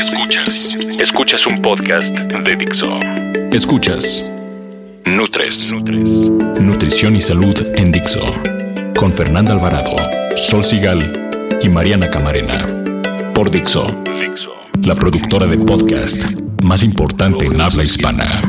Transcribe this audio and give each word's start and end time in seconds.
Escuchas, 0.00 0.78
escuchas 0.98 1.46
un 1.46 1.60
podcast 1.60 2.08
de 2.08 2.56
Dixo. 2.56 2.88
Escuchas 3.52 4.30
Nutres, 5.04 5.74
Nutrición 6.58 7.16
y 7.16 7.20
Salud 7.20 7.54
en 7.74 7.92
Dixo. 7.92 8.20
Con 8.98 9.12
Fernanda 9.12 9.52
Alvarado, 9.52 9.94
Sol 10.38 10.64
Sigal 10.64 11.30
y 11.62 11.68
Mariana 11.68 12.08
Camarena. 12.08 12.66
Por 13.34 13.50
Dixo, 13.50 13.94
la 14.80 14.94
productora 14.94 15.46
de 15.46 15.58
podcast 15.58 16.24
más 16.62 16.82
importante 16.82 17.44
en 17.44 17.60
habla 17.60 17.84
hispana. 17.84 18.40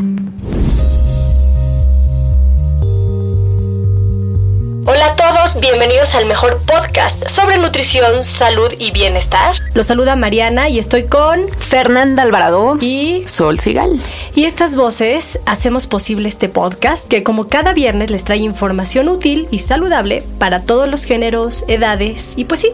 Bienvenidos 5.72 6.16
al 6.16 6.26
mejor 6.26 6.62
podcast 6.64 7.30
sobre 7.30 7.58
nutrición, 7.58 8.26
salud 8.26 8.74
y 8.78 8.92
bienestar. 8.92 9.56
Los 9.74 9.88
saluda 9.88 10.18
Mariana 10.18 10.68
y 10.68 10.80
estoy 10.80 11.06
con 11.06 11.48
Fernanda 11.60 12.24
Alvarado 12.24 12.76
y 12.82 13.24
Sol 13.26 13.58
Sigal. 13.58 14.04
Y 14.36 14.44
estas 14.44 14.76
voces 14.76 15.40
hacemos 15.46 15.88
posible 15.88 16.28
este 16.28 16.50
podcast 16.50 17.08
que 17.08 17.24
como 17.24 17.48
cada 17.48 17.74
viernes 17.74 18.12
les 18.12 18.26
trae 18.26 18.40
información 18.40 19.08
útil 19.08 19.48
y 19.50 19.60
saludable 19.60 20.24
para 20.40 20.60
todos 20.60 20.90
los 20.90 21.06
géneros, 21.06 21.64
edades 21.70 22.34
y 22.36 22.44
pues 22.44 22.60
sí, 22.60 22.70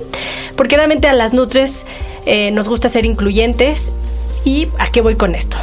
porque 0.56 0.76
realmente 0.76 1.08
a 1.08 1.14
las 1.14 1.36
nutres 1.36 1.86
eh, 2.26 2.50
nos 2.50 2.68
gusta 2.68 2.90
ser 2.90 3.06
incluyentes 3.06 3.92
¿Y 4.48 4.70
a 4.80 4.88
qué 4.88 5.02
voy 5.02 5.16
con 5.16 5.36
esto? 5.36 5.58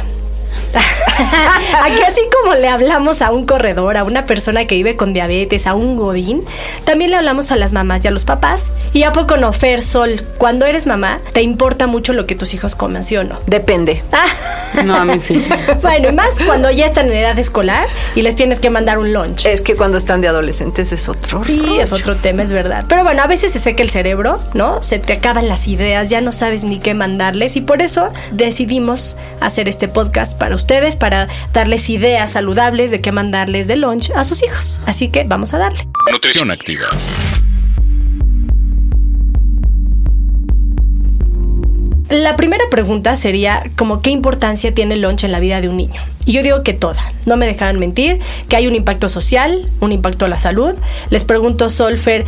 Aquí 1.83 2.01
así 2.01 2.21
como 2.41 2.55
le 2.55 2.67
hablamos 2.67 3.21
a 3.21 3.31
un 3.31 3.45
corredor, 3.45 3.97
a 3.97 4.03
una 4.03 4.25
persona 4.25 4.65
que 4.65 4.75
vive 4.75 4.95
con 4.95 5.13
diabetes, 5.13 5.67
a 5.67 5.73
un 5.73 5.95
godín, 5.95 6.43
también 6.83 7.11
le 7.11 7.17
hablamos 7.17 7.51
a 7.51 7.55
las 7.55 7.73
mamás 7.73 8.03
y 8.03 8.07
a 8.07 8.11
los 8.11 8.25
papás. 8.25 8.73
¿Y 8.93 9.03
a 9.03 9.11
poco 9.11 9.37
no, 9.37 9.53
Fer, 9.53 9.81
Sol? 9.81 10.21
Cuando 10.37 10.65
eres 10.65 10.87
mamá, 10.87 11.19
¿te 11.33 11.41
importa 11.41 11.87
mucho 11.87 12.13
lo 12.13 12.25
que 12.25 12.35
tus 12.35 12.53
hijos 12.53 12.75
coman, 12.75 13.03
sí 13.03 13.17
o 13.17 13.23
no? 13.23 13.39
Depende. 13.47 14.03
No, 14.83 14.95
a 14.95 15.05
mí 15.05 15.19
sí. 15.19 15.43
bueno, 15.81 16.09
y 16.09 16.11
más 16.11 16.39
cuando 16.45 16.69
ya 16.71 16.85
están 16.85 17.07
en 17.07 17.13
edad 17.13 17.37
escolar 17.39 17.87
y 18.15 18.21
les 18.21 18.35
tienes 18.35 18.59
que 18.59 18.69
mandar 18.69 18.97
un 18.97 19.13
lunch. 19.13 19.45
Es 19.45 19.61
que 19.61 19.75
cuando 19.75 19.97
están 19.97 20.21
de 20.21 20.27
adolescentes 20.27 20.91
es 20.91 21.07
otro 21.07 21.43
Sí, 21.45 21.77
es 21.79 21.93
otro 21.93 22.15
tema, 22.15 22.43
es 22.43 22.51
verdad. 22.51 22.85
Pero 22.87 23.03
bueno, 23.03 23.21
a 23.23 23.27
veces 23.27 23.53
se 23.53 23.59
seca 23.59 23.83
el 23.83 23.89
cerebro, 23.89 24.39
¿no? 24.53 24.83
Se 24.83 24.99
te 24.99 25.13
acaban 25.13 25.47
las 25.47 25.67
ideas, 25.67 26.09
ya 26.09 26.21
no 26.21 26.31
sabes 26.31 26.63
ni 26.63 26.79
qué 26.79 26.93
mandarles 26.93 27.55
y 27.55 27.61
por 27.61 27.81
eso 27.81 28.09
decidimos 28.31 29.15
hacer 29.39 29.69
este 29.69 29.87
podcast 29.87 30.37
para 30.37 30.55
ustedes, 30.55 30.95
para 30.95 31.04
darles 31.53 31.89
ideas 31.89 32.31
saludables 32.31 32.91
de 32.91 33.01
qué 33.01 33.11
mandarles 33.11 33.67
de 33.67 33.75
lunch 33.75 34.11
a 34.15 34.23
sus 34.23 34.43
hijos. 34.43 34.81
Así 34.85 35.09
que 35.09 35.23
vamos 35.23 35.53
a 35.53 35.57
darle. 35.57 35.87
Nutrición 36.11 36.51
activa. 36.51 36.87
La 42.09 42.35
primera 42.35 42.63
pregunta 42.69 43.15
sería 43.15 43.63
como 43.75 43.99
qué 43.99 44.11
importancia 44.11 44.73
tiene 44.73 44.93
el 44.93 45.01
lunch 45.01 45.23
en 45.23 45.31
la 45.31 45.39
vida 45.39 45.59
de 45.59 45.69
un 45.69 45.77
niño. 45.77 46.01
Y 46.25 46.33
yo 46.33 46.43
digo 46.43 46.63
que 46.63 46.73
toda, 46.73 47.11
no 47.25 47.35
me 47.35 47.47
dejarán 47.47 47.79
mentir, 47.79 48.19
que 48.47 48.55
hay 48.55 48.67
un 48.67 48.75
impacto 48.75 49.09
social, 49.09 49.69
un 49.79 49.91
impacto 49.91 50.25
a 50.25 50.27
la 50.27 50.37
salud. 50.37 50.75
Les 51.09 51.23
pregunto, 51.23 51.69
Solfer, 51.69 52.25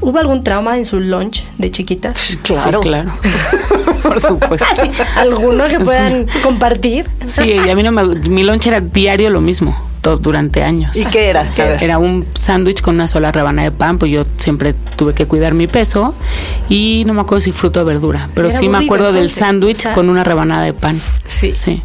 ¿hubo 0.00 0.18
algún 0.18 0.42
trauma 0.42 0.76
en 0.76 0.84
su 0.84 1.00
lunch 1.00 1.44
de 1.58 1.70
chiquita? 1.70 2.14
Claro, 2.42 2.80
claro. 2.80 3.12
Por 4.02 4.20
supuesto. 4.20 4.66
¿Alguno 5.16 5.68
que 5.68 5.78
puedan 5.78 6.26
compartir? 6.42 7.08
Sí, 7.26 7.56
a 7.56 7.74
mí 7.74 7.82
no 7.82 7.92
me, 7.92 8.04
mi 8.04 8.44
lunch 8.44 8.66
era 8.66 8.80
diario 8.80 9.30
lo 9.30 9.40
mismo 9.40 9.89
durante 10.02 10.62
años. 10.62 10.96
¿Y 10.96 11.04
qué 11.06 11.28
era? 11.28 11.52
Era 11.80 11.98
un 11.98 12.26
sándwich 12.34 12.80
con 12.80 12.94
una 12.94 13.08
sola 13.08 13.32
rebanada 13.32 13.70
de 13.70 13.76
pan, 13.76 13.98
pues 13.98 14.10
yo 14.10 14.24
siempre 14.38 14.74
tuve 14.96 15.14
que 15.14 15.26
cuidar 15.26 15.54
mi 15.54 15.66
peso 15.66 16.14
y 16.68 17.04
no 17.06 17.14
me 17.14 17.20
acuerdo 17.20 17.42
si 17.42 17.52
fruto 17.52 17.82
o 17.82 17.84
verdura, 17.84 18.28
pero 18.34 18.50
sí 18.50 18.68
me 18.68 18.78
acuerdo 18.78 19.12
del 19.12 19.30
sándwich 19.30 19.92
con 19.92 20.08
una 20.08 20.24
rebanada 20.24 20.64
de 20.64 20.72
pan. 20.72 21.00
Sí. 21.26 21.52
sí. 21.52 21.82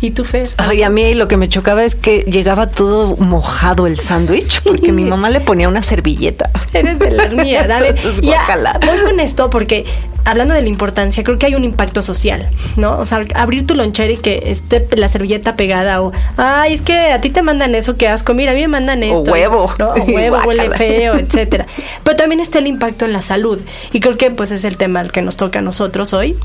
¿Y 0.00 0.10
tú, 0.10 0.24
Fer? 0.24 0.50
Ay, 0.56 0.82
a 0.82 0.90
mí 0.90 1.14
lo 1.14 1.28
que 1.28 1.36
me 1.36 1.48
chocaba 1.48 1.84
es 1.84 1.94
que 1.94 2.20
llegaba 2.20 2.68
todo 2.68 3.16
mojado 3.16 3.86
el 3.86 3.98
sándwich 3.98 4.62
porque 4.62 4.92
mi 4.92 5.04
mamá 5.04 5.30
le 5.30 5.40
ponía 5.40 5.68
una 5.68 5.82
servilleta. 5.82 6.50
Eres 6.72 6.98
de 6.98 7.10
las 7.10 7.34
mías, 7.34 7.66
dale. 7.68 7.94
voy 7.94 8.98
con 9.04 9.20
esto 9.20 9.50
porque 9.50 9.84
hablando 10.26 10.54
de 10.54 10.60
la 10.60 10.68
importancia, 10.68 11.22
creo 11.22 11.38
que 11.38 11.46
hay 11.46 11.54
un 11.54 11.64
impacto 11.64 12.02
social, 12.02 12.48
¿no? 12.76 12.98
O 12.98 13.06
sea, 13.06 13.22
abrir 13.34 13.64
tu 13.64 13.74
lonchera 13.76 14.12
y 14.12 14.16
que 14.16 14.42
esté 14.46 14.86
la 14.96 15.08
servilleta 15.08 15.54
pegada 15.56 16.02
o, 16.02 16.12
ay, 16.36 16.74
es 16.74 16.82
que 16.82 17.12
a 17.12 17.20
ti 17.20 17.30
te 17.30 17.42
mandan 17.42 17.74
eso, 17.76 17.96
que 17.96 18.08
asco, 18.08 18.34
mira, 18.34 18.50
a 18.50 18.54
mí 18.54 18.60
me 18.62 18.68
mandan 18.68 19.04
esto. 19.04 19.20
O 19.20 19.32
huevo. 19.32 19.72
¿no? 19.78 19.90
O 19.90 20.02
huevo, 20.12 20.38
huele 20.44 20.68
feo, 20.70 21.14
etcétera. 21.18 21.66
Pero 22.02 22.16
también 22.16 22.40
está 22.40 22.58
el 22.58 22.66
impacto 22.66 23.04
en 23.04 23.12
la 23.12 23.22
salud 23.22 23.60
y 23.92 24.00
creo 24.00 24.16
que 24.16 24.30
pues 24.32 24.50
es 24.50 24.64
el 24.64 24.76
tema 24.76 25.06
que 25.08 25.22
nos 25.22 25.36
toca 25.36 25.60
a 25.60 25.62
nosotros 25.62 26.12
hoy. 26.12 26.36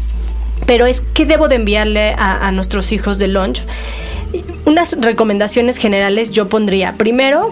Pero 0.67 0.85
es, 0.85 1.01
¿qué 1.15 1.25
debo 1.25 1.47
de 1.47 1.55
enviarle 1.55 2.13
a, 2.17 2.47
a 2.47 2.51
nuestros 2.51 2.91
hijos 2.91 3.17
de 3.17 3.27
lunch? 3.27 3.65
Unas 4.65 4.95
recomendaciones 5.01 5.77
generales 5.77 6.31
yo 6.31 6.47
pondría, 6.47 6.93
primero, 6.93 7.51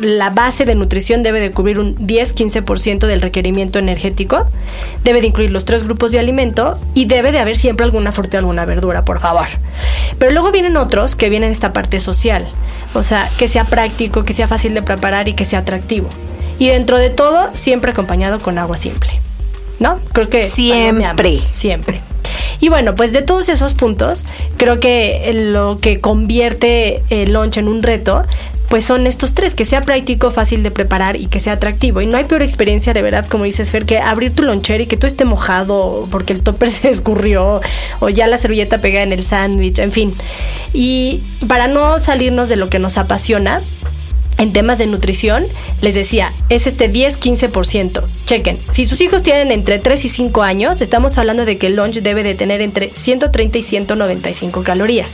la 0.00 0.30
base 0.30 0.64
de 0.64 0.74
nutrición 0.74 1.22
debe 1.22 1.40
de 1.40 1.50
cubrir 1.50 1.78
un 1.78 1.96
10-15% 1.96 3.06
del 3.06 3.20
requerimiento 3.20 3.78
energético, 3.78 4.46
debe 5.02 5.20
de 5.20 5.28
incluir 5.28 5.50
los 5.50 5.64
tres 5.64 5.84
grupos 5.84 6.12
de 6.12 6.18
alimento 6.18 6.78
y 6.94 7.06
debe 7.06 7.32
de 7.32 7.38
haber 7.38 7.56
siempre 7.56 7.84
alguna 7.84 8.12
fruta 8.12 8.38
o 8.38 8.40
alguna 8.40 8.64
verdura, 8.64 9.04
por 9.04 9.20
favor. 9.20 9.46
Pero 10.18 10.32
luego 10.32 10.52
vienen 10.52 10.76
otros 10.76 11.14
que 11.16 11.30
vienen 11.30 11.50
esta 11.50 11.72
parte 11.72 12.00
social, 12.00 12.46
o 12.94 13.02
sea, 13.02 13.30
que 13.38 13.48
sea 13.48 13.64
práctico, 13.64 14.24
que 14.24 14.32
sea 14.32 14.46
fácil 14.46 14.74
de 14.74 14.82
preparar 14.82 15.28
y 15.28 15.34
que 15.34 15.44
sea 15.44 15.60
atractivo. 15.60 16.08
Y 16.58 16.68
dentro 16.68 16.98
de 16.98 17.10
todo, 17.10 17.50
siempre 17.54 17.90
acompañado 17.90 18.40
con 18.40 18.58
agua 18.58 18.76
simple. 18.76 19.10
¿No? 19.80 19.98
Creo 20.12 20.28
que 20.28 20.48
siempre, 20.48 21.38
siempre. 21.50 22.00
Y 22.60 22.68
bueno, 22.68 22.94
pues 22.94 23.12
de 23.12 23.22
todos 23.22 23.48
esos 23.48 23.74
puntos, 23.74 24.24
creo 24.56 24.80
que 24.80 25.30
lo 25.34 25.80
que 25.80 26.00
convierte 26.00 27.02
el 27.10 27.32
lunch 27.32 27.58
en 27.58 27.68
un 27.68 27.82
reto 27.82 28.22
pues 28.74 28.86
son 28.86 29.06
estos 29.06 29.34
tres, 29.34 29.54
que 29.54 29.64
sea 29.64 29.82
práctico, 29.82 30.32
fácil 30.32 30.64
de 30.64 30.72
preparar 30.72 31.14
y 31.14 31.28
que 31.28 31.38
sea 31.38 31.52
atractivo. 31.52 32.00
Y 32.00 32.06
no 32.06 32.16
hay 32.16 32.24
peor 32.24 32.42
experiencia 32.42 32.92
de 32.92 33.02
verdad, 33.02 33.24
como 33.24 33.44
dices 33.44 33.70
Fer, 33.70 33.86
que 33.86 33.98
abrir 34.00 34.32
tu 34.32 34.42
lonchera 34.42 34.82
y 34.82 34.86
que 34.86 34.96
tú 34.96 35.06
esté 35.06 35.24
mojado 35.24 36.08
porque 36.10 36.32
el 36.32 36.42
topper 36.42 36.68
se 36.70 36.90
escurrió 36.90 37.60
o 38.00 38.08
ya 38.08 38.26
la 38.26 38.36
servilleta 38.36 38.80
pegada 38.80 39.04
en 39.04 39.12
el 39.12 39.22
sándwich, 39.22 39.78
en 39.78 39.92
fin. 39.92 40.16
Y 40.72 41.22
para 41.46 41.68
no 41.68 42.00
salirnos 42.00 42.48
de 42.48 42.56
lo 42.56 42.68
que 42.68 42.80
nos 42.80 42.98
apasiona, 42.98 43.62
en 44.38 44.52
temas 44.52 44.78
de 44.78 44.88
nutrición, 44.88 45.46
les 45.80 45.94
decía, 45.94 46.32
es 46.48 46.66
este 46.66 46.92
10-15%. 46.92 48.02
Chequen, 48.26 48.58
si 48.72 48.86
sus 48.86 49.00
hijos 49.00 49.22
tienen 49.22 49.52
entre 49.52 49.78
3 49.78 50.04
y 50.04 50.08
5 50.08 50.42
años, 50.42 50.80
estamos 50.80 51.16
hablando 51.16 51.44
de 51.44 51.58
que 51.58 51.68
el 51.68 51.76
lunch 51.76 52.00
debe 52.00 52.24
de 52.24 52.34
tener 52.34 52.60
entre 52.60 52.90
130 52.90 53.56
y 53.56 53.62
195 53.62 54.64
calorías 54.64 55.12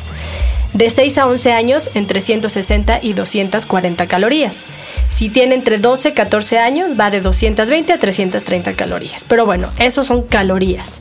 de 0.72 0.90
6 0.90 1.18
a 1.18 1.26
11 1.26 1.52
años 1.52 1.90
entre 1.94 2.20
160 2.20 3.00
y 3.02 3.12
240 3.12 4.06
calorías. 4.06 4.66
Si 5.10 5.28
tiene 5.28 5.54
entre 5.54 5.78
12 5.78 6.08
y 6.08 6.12
14 6.12 6.58
años 6.58 6.90
va 6.98 7.10
de 7.10 7.20
220 7.20 7.92
a 7.92 7.98
330 7.98 8.72
calorías. 8.72 9.24
Pero 9.28 9.44
bueno, 9.44 9.68
esos 9.78 10.06
son 10.06 10.22
calorías. 10.22 11.00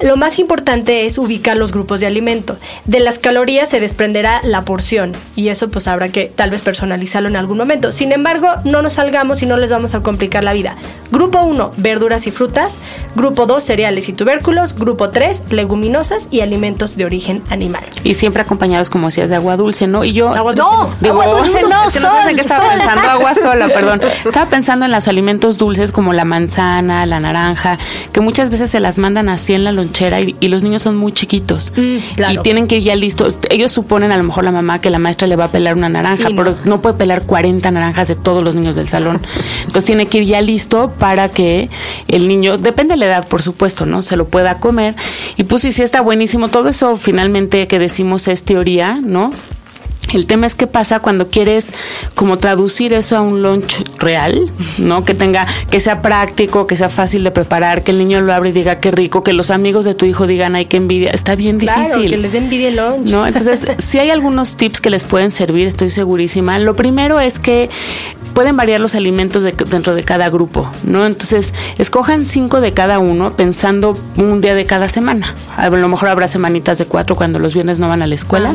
Lo 0.00 0.16
más 0.16 0.40
importante 0.40 1.06
es 1.06 1.16
ubicar 1.16 1.56
los 1.56 1.70
grupos 1.70 2.00
de 2.00 2.06
alimento. 2.06 2.56
De 2.86 2.98
las 2.98 3.20
calorías 3.20 3.68
se 3.68 3.78
desprenderá 3.78 4.40
la 4.42 4.62
porción 4.62 5.12
y 5.36 5.48
eso 5.48 5.70
pues 5.70 5.86
habrá 5.86 6.08
que 6.08 6.26
tal 6.26 6.50
vez 6.50 6.60
personalizarlo 6.60 7.28
en 7.28 7.36
algún 7.36 7.56
momento. 7.56 7.92
Sin 7.92 8.10
embargo, 8.10 8.48
no 8.64 8.82
nos 8.82 8.94
salgamos 8.94 9.42
y 9.42 9.46
no 9.46 9.56
les 9.58 9.70
vamos 9.70 9.94
a 9.94 10.02
complicar 10.02 10.42
la 10.42 10.54
vida. 10.54 10.76
Grupo 11.12 11.42
1, 11.42 11.74
verduras 11.76 12.26
y 12.26 12.32
frutas. 12.32 12.78
Grupo 13.14 13.46
2, 13.46 13.62
cereales 13.62 14.08
y 14.08 14.12
tubérculos. 14.12 14.74
Grupo 14.74 15.10
3, 15.10 15.42
leguminosas 15.50 16.26
y 16.30 16.40
alimentos 16.40 16.96
de 16.96 17.04
origen 17.04 17.42
animal. 17.50 17.84
Y 18.02 18.14
siempre 18.14 18.42
acompañados, 18.42 18.90
como 18.90 19.06
decías, 19.06 19.28
de 19.30 19.36
agua 19.36 19.56
dulce, 19.56 19.86
¿no? 19.86 20.04
Y 20.04 20.14
yo... 20.14 20.30
Agua 20.34 20.52
dulce 20.52 20.72
no, 20.72 20.94
digo, 21.00 21.22
agua 21.22 21.38
dulce 21.38 21.62
no, 21.62 21.68
que 21.92 22.00
no 22.00 22.42
estaba 22.42 22.70
pensando, 22.70 23.08
agua 23.08 23.34
sola, 23.42 23.68
perdón. 23.68 24.00
Estaba 24.24 24.48
pensando 24.48 24.86
en 24.86 24.92
los 24.92 25.08
alimentos 25.08 25.58
dulces 25.58 25.92
como 25.92 26.12
la 26.12 26.24
manzana, 26.24 27.04
la 27.06 27.20
naranja, 27.20 27.78
que 28.12 28.20
muchas 28.20 28.50
veces 28.50 28.70
se 28.70 28.80
las 28.80 28.98
mandan 28.98 29.28
así 29.28 29.54
en 29.54 29.64
la 29.64 29.72
lonchera 29.72 30.20
y, 30.20 30.36
los 30.52 30.62
niños 30.62 30.82
son 30.82 30.98
muy 30.98 31.12
chiquitos 31.12 31.72
mm, 31.74 31.96
y 32.30 32.36
tienen 32.42 32.66
que 32.66 32.76
ir 32.76 32.82
ya 32.82 32.94
listo. 32.94 33.32
Ellos 33.48 33.72
suponen 33.72 34.12
a 34.12 34.18
lo 34.18 34.22
mejor 34.22 34.44
la 34.44 34.52
mamá 34.52 34.80
que 34.80 34.90
la 34.90 34.98
maestra 34.98 35.26
le 35.26 35.36
va 35.36 35.46
a 35.46 35.48
pelar 35.48 35.74
una 35.76 35.88
naranja, 35.88 36.28
pero 36.36 36.54
no 36.64 36.82
puede 36.82 36.96
pelar 36.96 37.22
40 37.24 37.70
naranjas 37.70 38.08
de 38.08 38.16
todos 38.16 38.42
los 38.42 38.54
niños 38.54 38.76
del 38.76 38.88
salón. 38.88 39.20
Entonces 39.60 39.84
tiene 39.84 40.06
que 40.06 40.18
ir 40.18 40.24
ya 40.24 40.40
listo 40.42 40.92
para 40.98 41.28
que 41.28 41.70
el 42.08 42.28
niño, 42.28 42.58
depende 42.58 42.94
de 42.94 42.98
la 42.98 43.06
edad, 43.06 43.26
por 43.26 43.42
supuesto, 43.42 43.86
¿no? 43.86 44.02
Se 44.02 44.16
lo 44.16 44.26
pueda 44.28 44.56
comer. 44.56 44.94
Y 45.36 45.44
pues 45.44 45.62
sí, 45.62 45.72
sí 45.72 45.82
está 45.82 46.00
buenísimo. 46.02 46.48
Todo 46.48 46.68
eso 46.68 46.96
finalmente 46.96 47.66
que 47.66 47.78
decimos 47.78 48.28
es 48.28 48.42
teoría, 48.42 48.98
¿no? 49.02 49.32
El 50.12 50.26
tema 50.26 50.46
es 50.46 50.54
qué 50.54 50.66
pasa 50.66 51.00
cuando 51.00 51.28
quieres 51.28 51.72
como 52.14 52.38
traducir 52.38 52.92
eso 52.92 53.16
a 53.16 53.20
un 53.20 53.42
lunch 53.42 53.82
real, 53.98 54.50
¿no? 54.78 55.04
Que 55.04 55.14
tenga, 55.14 55.46
que 55.70 55.80
sea 55.80 56.02
práctico, 56.02 56.66
que 56.66 56.76
sea 56.76 56.90
fácil 56.90 57.24
de 57.24 57.30
preparar, 57.30 57.82
que 57.82 57.92
el 57.92 57.98
niño 57.98 58.20
lo 58.20 58.32
abra 58.32 58.48
y 58.48 58.52
diga 58.52 58.78
qué 58.78 58.90
rico, 58.90 59.22
que 59.22 59.32
los 59.32 59.50
amigos 59.50 59.84
de 59.84 59.94
tu 59.94 60.06
hijo 60.06 60.26
digan 60.26 60.54
ay 60.54 60.66
qué 60.66 60.76
envidia, 60.76 61.10
está 61.10 61.34
bien 61.34 61.58
difícil. 61.58 62.10
que 62.10 62.18
les 62.18 62.32
dé 62.32 62.38
envidia 62.38 62.68
el 62.68 62.76
lunch. 62.76 63.10
¿No? 63.10 63.26
Entonces, 63.32 63.64
si 63.78 63.98
hay 63.98 64.10
algunos 64.10 64.56
tips 64.56 64.80
que 64.80 64.90
les 64.90 65.04
pueden 65.04 65.32
servir, 65.32 65.66
estoy 65.66 65.90
segurísima. 65.90 66.58
Lo 66.58 66.76
primero 66.76 67.20
es 67.20 67.38
que 67.38 67.70
pueden 68.32 68.56
variar 68.56 68.80
los 68.80 68.94
alimentos 68.94 69.44
dentro 69.44 69.94
de 69.94 70.04
cada 70.04 70.28
grupo, 70.30 70.70
¿no? 70.84 71.06
Entonces, 71.06 71.52
escojan 71.78 72.26
cinco 72.26 72.60
de 72.60 72.72
cada 72.72 72.98
uno 72.98 73.36
pensando 73.36 73.96
un 74.16 74.40
día 74.40 74.54
de 74.54 74.64
cada 74.64 74.88
semana. 74.88 75.34
A 75.56 75.68
lo 75.68 75.88
mejor 75.88 76.08
habrá 76.08 76.28
semanitas 76.28 76.78
de 76.78 76.86
cuatro 76.86 77.14
cuando 77.14 77.38
los 77.38 77.54
viernes 77.54 77.78
no 77.78 77.88
van 77.88 78.02
a 78.02 78.06
la 78.06 78.14
escuela. 78.14 78.54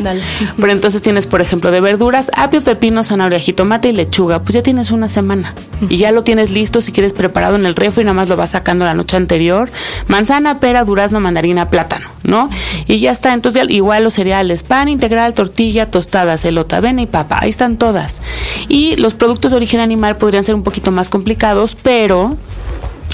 Pero 0.56 0.72
entonces 0.72 1.02
tienes, 1.02 1.26
por 1.26 1.40
ejemplo, 1.40 1.47
de 1.56 1.80
verduras, 1.80 2.30
apio, 2.36 2.62
pepino, 2.62 3.02
zanahoria, 3.02 3.40
jitomate 3.40 3.88
y 3.88 3.92
lechuga. 3.92 4.42
Pues 4.42 4.54
ya 4.54 4.62
tienes 4.62 4.90
una 4.90 5.08
semana. 5.08 5.54
Y 5.88 5.96
ya 5.96 6.12
lo 6.12 6.22
tienes 6.22 6.50
listo 6.50 6.80
si 6.80 6.92
quieres 6.92 7.14
preparado 7.14 7.56
en 7.56 7.64
el 7.64 7.74
refri, 7.74 8.04
nada 8.04 8.14
más 8.14 8.28
lo 8.28 8.36
vas 8.36 8.50
sacando 8.50 8.84
la 8.84 8.94
noche 8.94 9.16
anterior. 9.16 9.70
Manzana, 10.08 10.60
pera, 10.60 10.84
durazno, 10.84 11.20
mandarina, 11.20 11.70
plátano, 11.70 12.06
¿no? 12.22 12.50
Y 12.86 12.98
ya 12.98 13.12
está. 13.12 13.32
Entonces, 13.32 13.64
igual 13.68 14.04
los 14.04 14.14
cereales, 14.14 14.62
pan 14.62 14.88
integral, 14.88 15.32
tortilla, 15.34 15.90
tostadas, 15.90 16.44
elota, 16.44 16.76
avena 16.76 17.02
y 17.02 17.06
papa. 17.06 17.38
Ahí 17.40 17.50
están 17.50 17.76
todas. 17.76 18.20
Y 18.68 18.96
los 18.96 19.14
productos 19.14 19.52
originales 19.52 19.78
animal 19.88 20.16
podrían 20.16 20.44
ser 20.44 20.54
un 20.54 20.62
poquito 20.62 20.90
más 20.90 21.08
complicados, 21.08 21.76
pero 21.82 22.36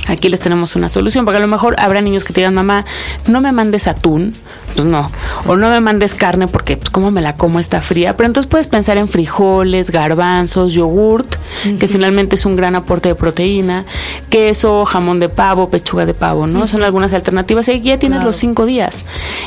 aquí 0.06 0.28
les 0.28 0.40
tenemos 0.40 0.76
una 0.76 0.88
solución, 0.88 1.24
porque 1.24 1.38
a 1.38 1.40
lo 1.40 1.48
mejor 1.48 1.74
habrá 1.78 2.00
niños 2.00 2.24
que 2.24 2.32
te 2.32 2.40
digan, 2.40 2.54
mamá, 2.54 2.84
no 3.26 3.40
me 3.40 3.52
mandes 3.52 3.86
atún, 3.86 4.34
pues 4.74 4.86
no, 4.86 5.10
o 5.46 5.56
no 5.56 5.70
me 5.70 5.80
mandes 5.80 6.14
carne 6.14 6.48
porque 6.48 6.76
pues 6.76 6.90
cómo 6.90 7.10
me 7.10 7.20
la 7.20 7.34
como 7.34 7.60
está 7.60 7.80
fría, 7.80 8.16
pero 8.16 8.26
entonces 8.26 8.48
puedes 8.48 8.66
pensar 8.66 8.98
en 8.98 9.08
frijoles, 9.08 9.90
garbanzos, 9.90 10.72
yogurt, 10.72 11.36
que 11.78 11.88
finalmente 11.88 12.34
es 12.34 12.44
un 12.44 12.56
gran 12.56 12.74
aporte 12.74 13.08
de 13.08 13.14
proteína, 13.14 13.84
queso, 14.28 14.84
jamón 14.84 15.20
de 15.20 15.28
pavo, 15.28 15.70
pechuga 15.70 16.04
de 16.04 16.14
pavo, 16.14 16.46
¿no? 16.46 16.66
Son 16.66 16.82
algunas 16.82 17.12
alternativas. 17.12 17.68
Y 17.68 17.80
ya 17.80 17.98
tienes 17.98 18.24
los 18.24 18.36
cinco 18.36 18.66
días. 18.66 19.04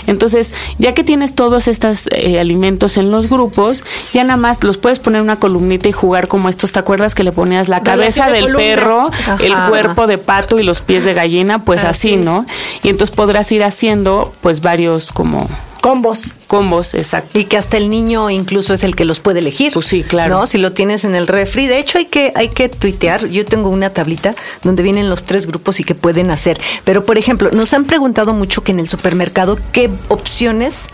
Entonces, 0.07 0.53
ya 0.77 0.93
que 0.93 1.03
tienes 1.03 1.35
todos 1.35 1.67
estos 1.67 2.07
eh, 2.11 2.39
alimentos 2.39 2.97
en 2.97 3.11
los 3.11 3.29
grupos, 3.29 3.83
ya 4.13 4.23
nada 4.23 4.37
más 4.37 4.63
los 4.63 4.77
puedes 4.77 4.99
poner 4.99 5.19
en 5.19 5.25
una 5.25 5.35
columnita 5.35 5.89
y 5.89 5.91
jugar 5.91 6.27
como 6.27 6.49
estos, 6.49 6.71
¿te 6.71 6.79
acuerdas 6.79 7.13
que 7.13 7.23
le 7.23 7.31
ponías 7.31 7.67
la 7.67 7.83
cabeza 7.83 8.29
del 8.29 8.53
perro, 8.53 9.09
el 9.39 9.53
cuerpo 9.67 10.07
de 10.07 10.17
pato? 10.17 10.46
Y 10.59 10.63
los 10.63 10.81
pies 10.81 11.03
de 11.03 11.13
gallina, 11.13 11.65
pues 11.65 11.83
así, 11.83 12.15
¿no? 12.15 12.45
Y 12.83 12.89
entonces 12.89 13.15
podrás 13.15 13.51
ir 13.51 13.63
haciendo 13.63 14.33
pues 14.41 14.61
varios 14.61 15.11
como 15.11 15.47
combos. 15.87 16.33
Combos, 16.47 16.93
exacto. 16.93 17.39
Y 17.39 17.45
que 17.45 17.55
hasta 17.55 17.77
el 17.77 17.89
niño 17.89 18.29
incluso 18.29 18.73
es 18.73 18.83
el 18.83 18.95
que 18.95 19.05
los 19.05 19.19
puede 19.19 19.39
elegir. 19.39 19.71
Pues 19.73 19.85
sí, 19.85 20.03
claro. 20.03 20.39
¿no? 20.39 20.47
Si 20.47 20.57
lo 20.57 20.73
tienes 20.73 21.05
en 21.05 21.15
el 21.15 21.27
refri. 21.27 21.65
De 21.65 21.79
hecho, 21.79 21.97
hay 21.97 22.05
que, 22.05 22.33
hay 22.35 22.49
que 22.49 22.67
tuitear. 22.67 23.27
Yo 23.27 23.45
tengo 23.45 23.69
una 23.69 23.89
tablita 23.91 24.35
donde 24.63 24.83
vienen 24.83 25.09
los 25.09 25.23
tres 25.23 25.47
grupos 25.47 25.79
y 25.79 25.85
que 25.85 25.95
pueden 25.95 26.29
hacer. 26.29 26.59
Pero, 26.83 27.05
por 27.05 27.17
ejemplo, 27.17 27.51
nos 27.53 27.71
han 27.73 27.85
preguntado 27.85 28.33
mucho 28.33 28.63
que 28.63 28.73
en 28.73 28.81
el 28.81 28.89
supermercado 28.89 29.57
qué 29.71 29.89
opciones 30.09 30.87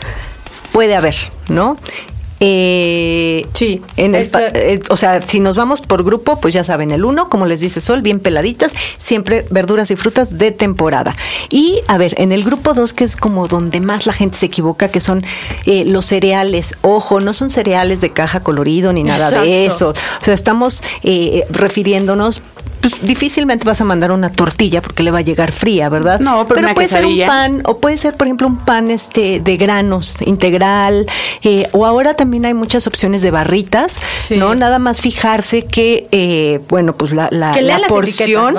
puede 0.71 0.95
haber, 0.95 1.15
¿no? 1.49 1.77
Eh, 2.45 3.47
sí. 3.53 3.81
En 3.95 4.15
el, 4.15 4.29
eh, 4.35 4.81
o 4.89 4.97
sea, 4.97 5.21
si 5.21 5.39
nos 5.39 5.55
vamos 5.55 5.79
por 5.79 6.03
grupo, 6.03 6.41
pues 6.41 6.53
ya 6.53 6.65
saben, 6.65 6.91
el 6.91 7.05
uno, 7.05 7.29
como 7.29 7.45
les 7.45 7.61
dice 7.61 7.79
Sol, 7.79 8.01
bien 8.01 8.19
peladitas, 8.19 8.75
siempre 8.97 9.45
verduras 9.49 9.91
y 9.91 9.95
frutas 9.95 10.37
de 10.37 10.51
temporada. 10.51 11.15
Y 11.49 11.79
a 11.87 11.97
ver, 11.97 12.15
en 12.17 12.33
el 12.33 12.43
grupo 12.43 12.73
dos, 12.73 12.91
que 12.91 13.05
es 13.05 13.15
como 13.15 13.47
donde 13.47 13.79
más 13.79 14.05
la 14.05 14.11
gente 14.11 14.37
se 14.37 14.47
equivoca, 14.47 14.89
que 14.89 14.99
son 14.99 15.23
eh, 15.65 15.85
los 15.85 16.05
cereales. 16.05 16.73
Ojo, 16.81 17.21
no 17.21 17.33
son 17.33 17.49
cereales 17.49 18.01
de 18.01 18.09
caja 18.09 18.41
colorido 18.41 18.91
ni 18.91 19.03
nada 19.03 19.31
de 19.31 19.65
eso. 19.65 19.91
O 19.91 20.25
sea, 20.25 20.33
estamos 20.33 20.83
eh, 21.01 21.45
refiriéndonos 21.49 22.41
pues, 22.83 23.01
difícilmente 23.01 23.65
vas 23.65 23.79
a 23.79 23.85
mandar 23.85 24.11
una 24.11 24.29
tortilla 24.31 24.81
porque 24.81 25.03
le 25.03 25.11
va 25.11 25.19
a 25.19 25.21
llegar 25.21 25.53
fría, 25.53 25.87
¿verdad? 25.87 26.19
No, 26.19 26.45
pero, 26.47 26.73
puede 26.73 26.89
ser 26.89 27.05
un 27.05 27.17
pan, 27.25 27.61
o 27.65 27.77
puede 27.77 27.95
ser, 27.95 28.15
por 28.15 28.27
ejemplo, 28.27 28.45
un 28.45 28.57
pan 28.57 28.91
este 28.91 29.39
de 29.39 29.55
granos 29.55 30.21
integral, 30.25 31.05
eh, 31.43 31.69
o 31.71 31.85
ahora 31.85 32.13
también 32.15 32.45
hay 32.45 32.53
muchas 32.53 32.85
opciones 32.85 33.21
de 33.21 33.31
barritas, 33.31 33.95
¿no? 34.31 34.53
Nada 34.53 34.79
más 34.79 34.99
fijarse 34.99 35.65
que, 35.65 36.07
eh, 36.11 36.59
bueno, 36.67 36.93
pues 36.93 37.13
la, 37.13 37.29
la, 37.31 37.59
la 37.61 37.79
porción 37.87 38.55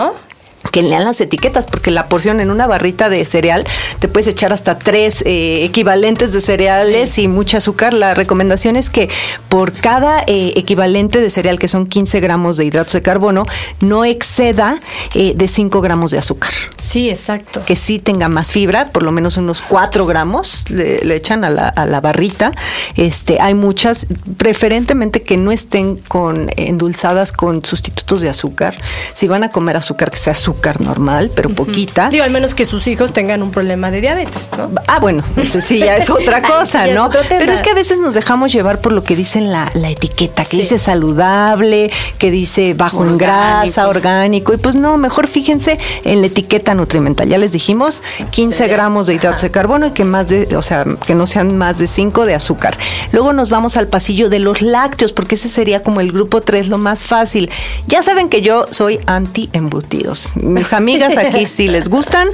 que 0.75 0.83
lean 0.83 1.05
las 1.05 1.21
etiquetas, 1.21 1.69
porque 1.69 1.93
la 1.93 2.09
porción 2.09 2.41
en 2.41 2.51
una 2.51 2.67
barrita 2.67 3.09
de 3.09 3.25
cereal 3.25 3.65
te 4.01 4.09
puedes 4.09 4.27
echar 4.27 4.53
hasta 4.53 4.77
tres 4.77 5.23
eh, 5.25 5.63
equivalentes 5.63 6.33
de 6.33 6.41
cereales 6.41 7.17
y 7.19 7.29
mucha 7.29 7.59
azúcar. 7.59 7.95
La 7.95 8.13
recomendación 8.13 8.75
es 8.75 8.91
que 8.91 9.09
por 9.49 9.73
cada 9.73 10.25
eh, 10.27 10.53
equivalente 10.57 11.21
de 11.21 11.31
cereal, 11.31 11.61
que 11.61 11.69
son 11.69 11.87
15 11.87 12.19
gramos 12.19 12.57
de 12.57 12.65
hidratos 12.65 12.93
de 12.93 13.03
carbono, 13.03 13.47
no 13.79 14.05
exceda 14.05 14.81
eh, 15.15 15.35
de 15.37 15.47
5 15.47 15.81
gramos 15.81 16.11
de 16.11 16.19
azúcar. 16.19 16.51
Sí, 16.77 17.09
exacto. 17.09 17.65
Que 17.65 17.77
sí 17.77 18.01
tenga 18.01 18.29
más 18.29 18.51
fibra, 18.51 18.87
por 18.87 19.05
lo 19.05 19.13
menos 19.13 19.37
unos 19.37 19.63
4 19.63 20.07
gramos 20.07 20.65
le, 20.71 21.15
echan 21.15 21.45
a 21.45 21.51
la, 21.51 21.69
a 21.69 21.87
la, 21.87 22.01
barrita. 22.01 22.51
Este, 22.97 23.41
hay 23.41 23.55
muchas, 23.55 24.09
preferentemente 24.39 25.23
que 25.23 25.37
no 25.37 25.53
estén 25.53 25.99
con 25.99 26.51
endulzadas 26.57 27.31
con 27.31 27.65
sustitutos 27.65 28.23
de 28.23 28.29
azúcar. 28.29 28.77
Si 29.13 29.29
van 29.29 29.45
a 29.45 29.51
comer 29.51 29.77
azúcar, 29.77 30.11
que 30.11 30.17
sea 30.17 30.33
azúcar 30.33 30.64
normal, 30.73 31.31
pero 31.35 31.51
poquita. 31.51 32.09
Digo, 32.09 32.25
al 32.25 32.31
menos 32.31 32.55
que 32.55 32.65
sus 32.65 32.87
hijos 32.87 33.13
tengan 33.13 33.43
un 33.43 33.51
problema 33.51 33.91
de 33.91 34.01
diabetes, 34.01 34.49
¿no? 34.57 34.71
Ah, 34.87 34.99
bueno, 34.99 35.23
sí 35.61 35.79
ya 35.79 35.97
es 35.97 36.11
otra 36.11 36.43
cosa, 36.59 36.87
¿no? 36.89 37.11
pero 37.29 37.53
es 37.53 37.61
que 37.61 37.71
a 37.71 37.75
veces 37.75 37.99
nos 37.99 38.15
dejamos 38.15 38.53
llevar 38.53 38.81
por 38.81 38.93
lo 38.93 39.05
que 39.05 39.15
dicen 39.17 39.53
la, 39.53 39.71
la 39.75 39.91
etiqueta, 39.91 40.45
que 40.45 40.57
dice 40.57 40.79
saludable, 40.79 41.91
que 42.19 42.31
dice 42.31 42.75
bajo 42.75 43.05
en 43.05 43.19
grasa, 43.19 43.89
orgánico, 43.89 44.55
y 44.55 44.57
pues 44.57 44.75
no, 44.75 44.97
mejor 44.97 45.27
fíjense 45.27 45.79
en 46.05 46.21
la 46.21 46.29
etiqueta 46.29 46.75
nutrimental. 46.75 47.29
Ya 47.29 47.39
les 47.39 47.53
dijimos, 47.53 48.03
15 48.31 48.69
gramos 48.69 49.07
de 49.07 49.15
hidratos 49.15 49.43
de 49.43 49.51
carbono 49.51 49.87
y 49.87 49.91
que 49.91 50.05
más 50.05 50.29
de, 50.29 50.57
o 50.57 50.63
sea, 50.63 50.85
que 51.07 51.15
no 51.15 51.27
sean 51.27 51.57
más 51.57 51.79
de 51.79 51.87
5 51.87 52.25
de 52.27 52.35
azúcar. 52.35 52.77
Luego 53.13 53.33
nos 53.33 53.51
vamos 53.51 53.77
al 53.77 53.89
pasillo 53.89 54.29
de 54.29 54.39
los 54.39 54.63
lácteos, 54.63 55.13
porque 55.13 55.35
ese 55.35 55.49
sería 55.49 55.83
como 55.83 56.01
el 56.01 56.13
grupo 56.13 56.41
3, 56.41 56.69
lo 56.69 56.79
más 56.79 57.03
fácil. 57.03 57.51
Ya 57.87 58.03
saben 58.03 58.29
que 58.29 58.43
yo 58.43 58.67
soy 58.71 59.01
anti 59.07 59.51
embutidos 59.53 60.33
mis 60.55 60.73
amigas 60.73 61.17
aquí 61.17 61.47
sí 61.55 61.69
les 61.69 61.89
gustan, 61.89 62.29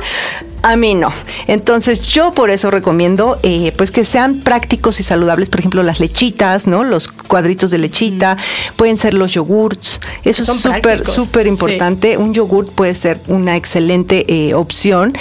a 0.62 0.76
mí 0.76 0.94
no. 0.94 1.12
Entonces 1.46 2.02
yo 2.02 2.32
por 2.32 2.50
eso 2.50 2.70
recomiendo 2.70 3.38
eh, 3.42 3.72
pues 3.76 3.90
que 3.90 4.04
sean 4.04 4.40
prácticos 4.40 5.00
y 5.00 5.02
saludables, 5.02 5.48
por 5.48 5.60
ejemplo 5.60 5.82
las 5.82 6.00
lechitas, 6.00 6.66
¿no? 6.66 6.84
Los 6.84 7.08
cuadritos 7.08 7.70
de 7.70 7.78
lechita, 7.78 8.36
pueden 8.76 8.98
ser 8.98 9.14
los 9.14 9.32
yogurts, 9.32 10.00
eso 10.24 10.42
es 10.42 10.60
súper, 10.60 11.06
súper 11.06 11.46
importante. 11.46 12.16
Un 12.16 12.34
yogurt 12.34 12.70
puede 12.70 12.94
ser 12.94 13.18
una 13.26 13.56
excelente 13.56 14.24
eh, 14.28 14.54
opción 14.54 15.16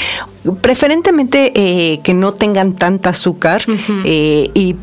preferentemente 0.62 1.51
eh, 1.55 2.00
que 2.01 2.13
no 2.13 2.34
tengan 2.34 2.74
tanta 2.74 3.10
azúcar 3.10 3.63
eh, 4.05 4.50
y 4.53 4.75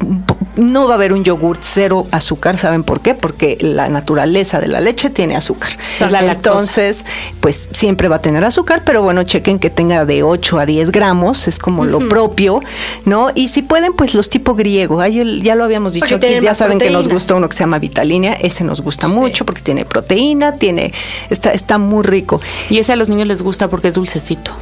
no 0.56 0.86
va 0.86 0.94
a 0.94 0.96
haber 0.96 1.12
un 1.12 1.24
yogurt 1.24 1.60
cero 1.62 2.06
azúcar, 2.10 2.58
¿saben 2.58 2.82
por 2.82 3.00
qué? 3.00 3.14
Porque 3.14 3.58
la 3.60 3.88
naturaleza 3.88 4.60
de 4.60 4.68
la 4.68 4.80
leche 4.80 5.10
tiene 5.10 5.36
azúcar. 5.36 5.70
Entonces, 6.00 7.04
pues 7.40 7.68
siempre 7.72 8.08
va 8.08 8.16
a 8.16 8.20
tener 8.20 8.44
azúcar, 8.44 8.82
pero 8.84 9.02
bueno, 9.02 9.22
chequen 9.22 9.58
que 9.58 9.70
tenga 9.70 10.04
de 10.04 10.22
8 10.22 10.58
a 10.58 10.66
10 10.66 10.90
gramos, 10.90 11.48
es 11.48 11.58
como 11.58 11.84
lo 11.84 12.08
propio, 12.08 12.60
¿no? 13.04 13.30
Y 13.34 13.48
si 13.48 13.62
pueden, 13.62 13.92
pues 13.92 14.14
los 14.14 14.28
tipo 14.28 14.54
griego, 14.54 15.04
ya 15.04 15.54
lo 15.54 15.64
habíamos 15.64 15.92
dicho 15.92 16.16
aquí, 16.16 16.38
ya 16.40 16.54
saben 16.54 16.78
que 16.78 16.90
nos 16.90 17.08
gusta 17.08 17.34
uno 17.34 17.48
que 17.48 17.54
se 17.54 17.60
llama 17.60 17.78
Vitalínea, 17.78 18.34
ese 18.34 18.64
nos 18.64 18.80
gusta 18.80 19.08
mucho 19.08 19.44
porque 19.44 19.62
tiene 19.62 19.84
proteína, 19.84 20.56
tiene, 20.56 20.92
está, 21.30 21.52
está 21.52 21.78
muy 21.78 22.02
rico. 22.02 22.40
Y 22.70 22.78
ese 22.78 22.92
a 22.92 22.96
los 22.96 23.08
niños 23.08 23.26
les 23.26 23.42
gusta 23.42 23.68
porque 23.68 23.88
es 23.88 23.94
dulcecito. 23.94 24.52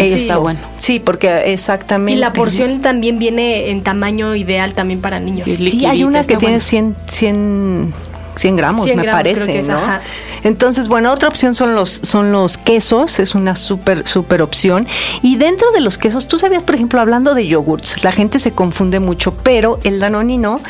Está 0.00 0.38
bueno. 0.38 0.60
Sí, 0.78 0.98
porque 0.98 1.52
exactamente. 1.52 2.16
Y 2.16 2.20
la 2.20 2.32
porción 2.32 2.82
también 2.82 3.18
viene 3.18 3.70
en 3.70 3.82
tamaño 3.82 4.34
ideal 4.34 4.74
también 4.74 5.00
para 5.00 5.20
niños. 5.20 5.48
Sí, 5.48 5.84
hay 5.86 6.04
una 6.04 6.24
que 6.24 6.36
tiene 6.36 6.60
100, 6.60 6.96
100 7.10 7.94
100 8.36 8.56
gramos, 8.56 8.86
me 8.86 9.04
parece, 9.04 9.62
¿no? 9.62 9.78
Entonces, 10.42 10.88
bueno, 10.88 11.12
otra 11.12 11.28
opción 11.28 11.54
son 11.54 11.74
los, 11.74 12.00
son 12.02 12.32
los 12.32 12.56
quesos, 12.56 13.18
es 13.18 13.34
una 13.34 13.56
súper, 13.56 14.06
súper 14.08 14.42
opción. 14.42 14.86
Y 15.22 15.36
dentro 15.36 15.70
de 15.72 15.80
los 15.80 15.98
quesos, 15.98 16.28
tú 16.28 16.38
sabías, 16.38 16.62
por 16.62 16.74
ejemplo, 16.74 17.00
hablando 17.00 17.34
de 17.34 17.46
yogurts, 17.46 18.02
la 18.04 18.12
gente 18.12 18.38
se 18.38 18.52
confunde 18.52 19.00
mucho, 19.00 19.34
pero 19.34 19.78
el 19.84 20.00
danonino 20.00 20.60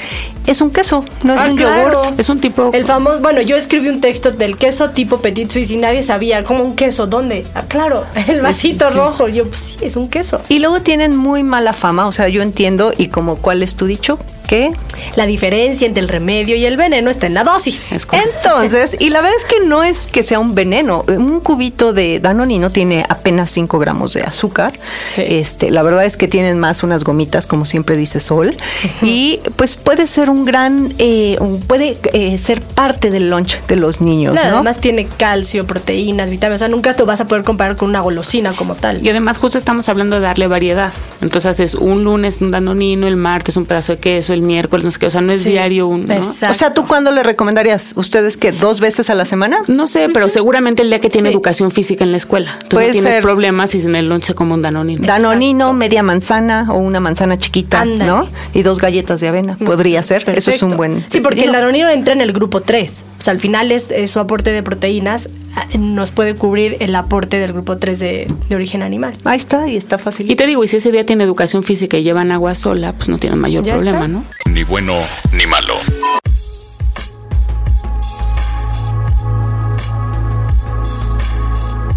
es 0.47 0.61
un 0.61 0.71
queso, 0.71 1.05
no 1.23 1.35
es 1.35 1.41
ah, 1.41 1.47
un 1.51 1.57
yogurt. 1.57 2.19
Es 2.19 2.29
un 2.29 2.41
tipo... 2.41 2.71
El 2.73 2.85
famoso, 2.85 3.21
bueno, 3.21 3.41
yo 3.41 3.57
escribí 3.57 3.89
un 3.89 4.01
texto 4.01 4.33
del 4.33 4.57
queso 4.57 4.91
tipo 4.91 5.19
Petit 5.19 5.51
Suisse 5.51 5.71
y 5.71 5.77
nadie 5.77 6.03
sabía, 6.03 6.43
¿cómo 6.43 6.65
un 6.65 6.75
queso? 6.75 7.07
¿Dónde? 7.07 7.47
Ah, 7.55 7.63
claro, 7.69 8.05
el 8.27 8.41
vasito 8.41 8.91
rojo. 8.91 9.29
Yo, 9.29 9.47
pues 9.47 9.61
sí, 9.61 9.77
es 9.81 9.97
un 9.97 10.09
queso. 10.09 10.41
Y 10.49 10.59
luego 10.59 10.81
tienen 10.83 11.17
muy 11.17 11.45
mala 11.45 11.73
fama, 11.73 12.07
o 12.07 12.13
sea, 12.13 12.29
yo 12.29 12.43
entiendo, 12.43 12.93
y 12.97 13.09
como, 13.09 13.37
¿cuál 13.37 13.63
es 13.63 13.77
tu 13.77 13.87
dicho? 13.87 14.19
¿Qué? 14.49 14.73
La 15.15 15.27
diferencia 15.27 15.87
entre 15.87 16.03
el 16.03 16.09
remedio 16.09 16.57
y 16.57 16.65
el 16.65 16.77
veneno 16.77 17.09
está 17.09 17.27
en 17.27 17.35
la 17.35 17.45
dosis. 17.53 17.93
Entonces, 17.93 18.97
y 18.99 19.11
la 19.11 19.21
verdad 19.21 19.37
es 19.39 19.45
que 19.45 19.67
no 19.67 19.85
es 19.85 20.07
que 20.07 20.23
sea 20.23 20.39
un 20.39 20.55
veneno. 20.55 21.05
Un 21.07 21.41
cubito 21.41 21.93
de 21.93 22.21
Danonino 22.21 22.71
tiene 22.71 23.05
apenas 23.09 23.51
5 23.51 23.79
gramos 23.79 24.13
de 24.13 24.23
azúcar. 24.23 24.79
Este, 25.17 25.71
la 25.71 25.83
verdad 25.83 26.05
es 26.05 26.17
que 26.17 26.29
tienen 26.29 26.59
más 26.59 26.83
unas 26.83 27.05
gomitas, 27.05 27.47
como 27.47 27.65
siempre 27.65 27.97
dice 27.97 28.21
Sol. 28.21 28.57
Y 29.03 29.41
pues 29.57 29.77
puede 29.77 30.07
ser 30.07 30.31
un 30.31 30.45
gran, 30.45 30.95
eh, 30.99 31.39
puede 31.67 31.97
eh, 32.13 32.39
ser 32.39 32.61
parte 32.61 33.11
del 33.11 33.31
lunch 33.31 33.61
de 33.67 33.77
los 33.77 34.01
niños. 34.01 34.35
¿no? 34.35 34.41
Además 34.41 34.79
tiene 34.79 35.07
calcio, 35.07 35.67
proteínas, 35.67 36.31
vitaminas. 36.31 36.59
O 36.59 36.65
sea, 36.65 36.69
nunca 36.69 36.95
te 36.95 37.03
vas 37.03 37.21
a 37.21 37.27
poder 37.27 37.45
comparar 37.45 37.77
con 37.77 37.89
una 37.89 38.01
golosina 38.01 38.55
como 38.55 38.75
tal. 38.75 39.05
Y 39.05 39.09
además 39.09 39.39
justo 39.39 39.59
estamos 39.59 39.89
hablando 39.89 40.17
de 40.17 40.23
darle 40.23 40.47
variedad. 40.47 40.93
Entonces 41.21 41.61
es 41.61 41.75
un 41.75 42.05
lunes 42.05 42.41
un 42.41 42.51
Danonino, 42.51 43.07
el 43.07 43.17
martes 43.17 43.57
un 43.57 43.67
pedazo 43.67 43.93
de 43.93 43.99
queso, 43.99 44.35
miércoles, 44.41 44.85
no 44.85 44.91
sé 44.91 44.99
qué, 44.99 45.07
o 45.07 45.11
sea, 45.11 45.21
no 45.21 45.33
es 45.33 45.45
diario 45.45 45.87
un, 45.87 46.11
O 46.11 46.55
sea, 46.55 46.75
¿tú 46.75 46.87
cuándo 46.87 47.11
le 47.11 47.23
recomendarías? 47.41 47.95
¿Ustedes 47.97 48.37
que 48.37 48.53
dos 48.53 48.81
veces 48.81 49.09
a 49.09 49.15
la 49.15 49.25
semana? 49.25 49.63
No 49.67 49.87
sé, 49.87 50.11
pero 50.13 50.29
seguramente 50.29 50.83
el 50.83 50.91
día 50.91 51.01
que 51.01 51.09
tiene 51.09 51.31
educación 51.31 51.71
física 51.71 52.05
en 52.05 52.11
la 52.11 52.19
escuela. 52.19 52.59
Entonces 52.63 52.89
no 52.89 52.93
tienes 52.93 53.23
problemas 53.23 53.75
y 53.75 53.81
en 53.81 53.97
el 53.97 54.11
lonche 54.11 54.35
como 54.35 54.53
un 54.53 54.61
danonino. 54.61 55.07
Danonino, 55.07 55.73
media 55.73 56.03
manzana 56.03 56.67
o 56.71 56.77
una 56.77 57.01
manzana 57.01 57.39
chiquita, 57.39 57.87
¿no? 57.87 58.29
Y 58.53 58.61
dos 58.63 58.79
galletas 58.79 59.23
de 59.23 59.29
avena, 59.29 59.57
podría 59.57 60.03
ser. 60.03 60.29
Eso 60.37 60.51
es 60.51 60.63
un 60.63 60.77
buen... 60.77 61.07
Sí, 61.09 61.21
porque 61.21 61.47
el 61.47 61.53
danonino 61.53 61.89
entra 61.89 62.13
en 62.13 62.21
el 62.21 62.35
grupo 62.35 62.61
3. 62.61 63.05
O 63.19 63.23
sea, 63.23 63.33
al 63.33 63.41
final 63.41 63.73
es, 63.73 63.89
su 64.11 64.19
aporte 64.19 64.53
de 64.53 64.63
proteínas 64.63 65.31
ah, 65.57 65.65
nos 65.79 66.11
puede 66.11 66.35
cubrir 66.35 66.77
el 66.81 66.95
aporte 66.95 67.39
del 67.39 67.55
grupo 67.55 67.79
3 67.79 67.99
de, 67.99 68.35
de, 68.51 68.55
origen 68.55 68.83
animal. 68.83 69.17
Ahí 69.25 69.39
está, 69.39 69.67
y 69.67 69.77
está 69.77 69.97
fácil. 69.97 70.31
Y 70.31 70.37
te 70.37 70.47
digo, 70.47 70.63
y 70.63 70.69
si 70.69 70.77
ese 70.77 70.93
día 70.93 71.07
tiene 71.07 71.25
educación 71.25 71.63
física 71.63 71.97
y 71.97 72.03
llevan 72.03 72.33
agua 72.33 72.55
sola, 72.55 72.93
pues 72.93 73.09
no 73.09 73.19
tienen 73.19 73.39
mayor 73.39 73.65
problema, 73.65 74.09
¿no? 74.09 74.25
Ni 74.51 74.63
bueno 74.63 74.95
ni 75.33 75.47
malo. 75.47 75.75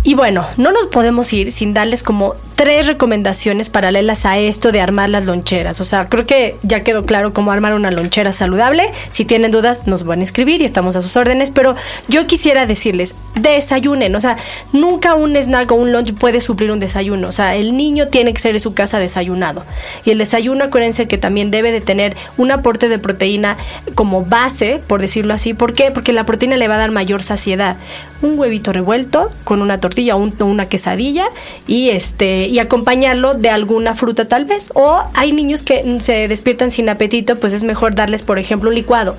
Y 0.03 0.15
bueno, 0.15 0.45
no 0.57 0.71
nos 0.71 0.87
podemos 0.87 1.31
ir 1.31 1.51
sin 1.51 1.73
darles 1.73 2.03
como 2.03 2.35
tres 2.63 2.87
recomendaciones 2.87 3.69
paralelas 3.69 4.25
a 4.25 4.37
esto 4.37 4.71
de 4.71 4.79
armar 4.79 5.09
las 5.09 5.25
loncheras. 5.25 5.81
O 5.81 5.83
sea, 5.83 6.07
creo 6.07 6.25
que 6.25 6.55
ya 6.63 6.79
quedó 6.79 7.05
claro 7.05 7.33
cómo 7.33 7.51
armar 7.51 7.73
una 7.73 7.91
lonchera 7.91 8.31
saludable. 8.31 8.85
Si 9.09 9.25
tienen 9.25 9.51
dudas, 9.51 9.85
nos 9.85 10.05
van 10.05 10.21
a 10.21 10.23
escribir 10.23 10.61
y 10.61 10.63
estamos 10.63 10.95
a 10.95 11.01
sus 11.01 11.17
órdenes. 11.17 11.51
Pero 11.51 11.75
yo 12.07 12.25
quisiera 12.25 12.65
decirles, 12.65 13.15
desayunen. 13.35 14.15
O 14.15 14.21
sea, 14.21 14.37
nunca 14.71 15.13
un 15.13 15.35
snack 15.35 15.73
o 15.73 15.75
un 15.75 15.91
lunch 15.91 16.13
puede 16.13 16.39
suplir 16.39 16.71
un 16.71 16.79
desayuno. 16.79 17.27
O 17.27 17.31
sea, 17.33 17.57
el 17.57 17.75
niño 17.75 18.07
tiene 18.07 18.33
que 18.33 18.39
ser 18.39 18.55
en 18.55 18.61
su 18.61 18.73
casa 18.73 18.97
desayunado. 18.97 19.65
Y 20.05 20.11
el 20.11 20.17
desayuno, 20.17 20.63
acuérdense 20.63 21.05
que 21.05 21.17
también 21.17 21.51
debe 21.51 21.73
de 21.73 21.81
tener 21.81 22.15
un 22.37 22.49
aporte 22.49 22.87
de 22.87 22.97
proteína 22.97 23.57
como 23.93 24.23
base, 24.23 24.81
por 24.87 25.01
decirlo 25.01 25.33
así. 25.33 25.53
¿Por 25.53 25.73
qué? 25.73 25.91
Porque 25.91 26.13
la 26.13 26.25
proteína 26.25 26.55
le 26.55 26.69
va 26.69 26.75
a 26.75 26.77
dar 26.77 26.91
mayor 26.91 27.23
saciedad. 27.23 27.75
Un 28.21 28.39
huevito 28.39 28.71
revuelto 28.71 29.29
con 29.43 29.61
una 29.61 29.81
tortilla 29.81 30.15
o 30.15 30.29
una 30.45 30.69
quesadilla 30.69 31.25
y 31.67 31.89
este 31.89 32.52
y 32.53 32.59
acompañarlo 32.59 33.33
de 33.33 33.49
alguna 33.49 33.95
fruta 33.95 34.27
tal 34.27 34.45
vez. 34.45 34.69
O 34.75 35.01
hay 35.15 35.31
niños 35.31 35.63
que 35.63 35.97
se 35.99 36.27
despiertan 36.27 36.69
sin 36.69 36.87
apetito, 36.87 37.39
pues 37.39 37.51
es 37.51 37.63
mejor 37.63 37.95
darles, 37.95 38.21
por 38.21 38.37
ejemplo, 38.37 38.69
un 38.69 38.75
licuado. 38.75 39.15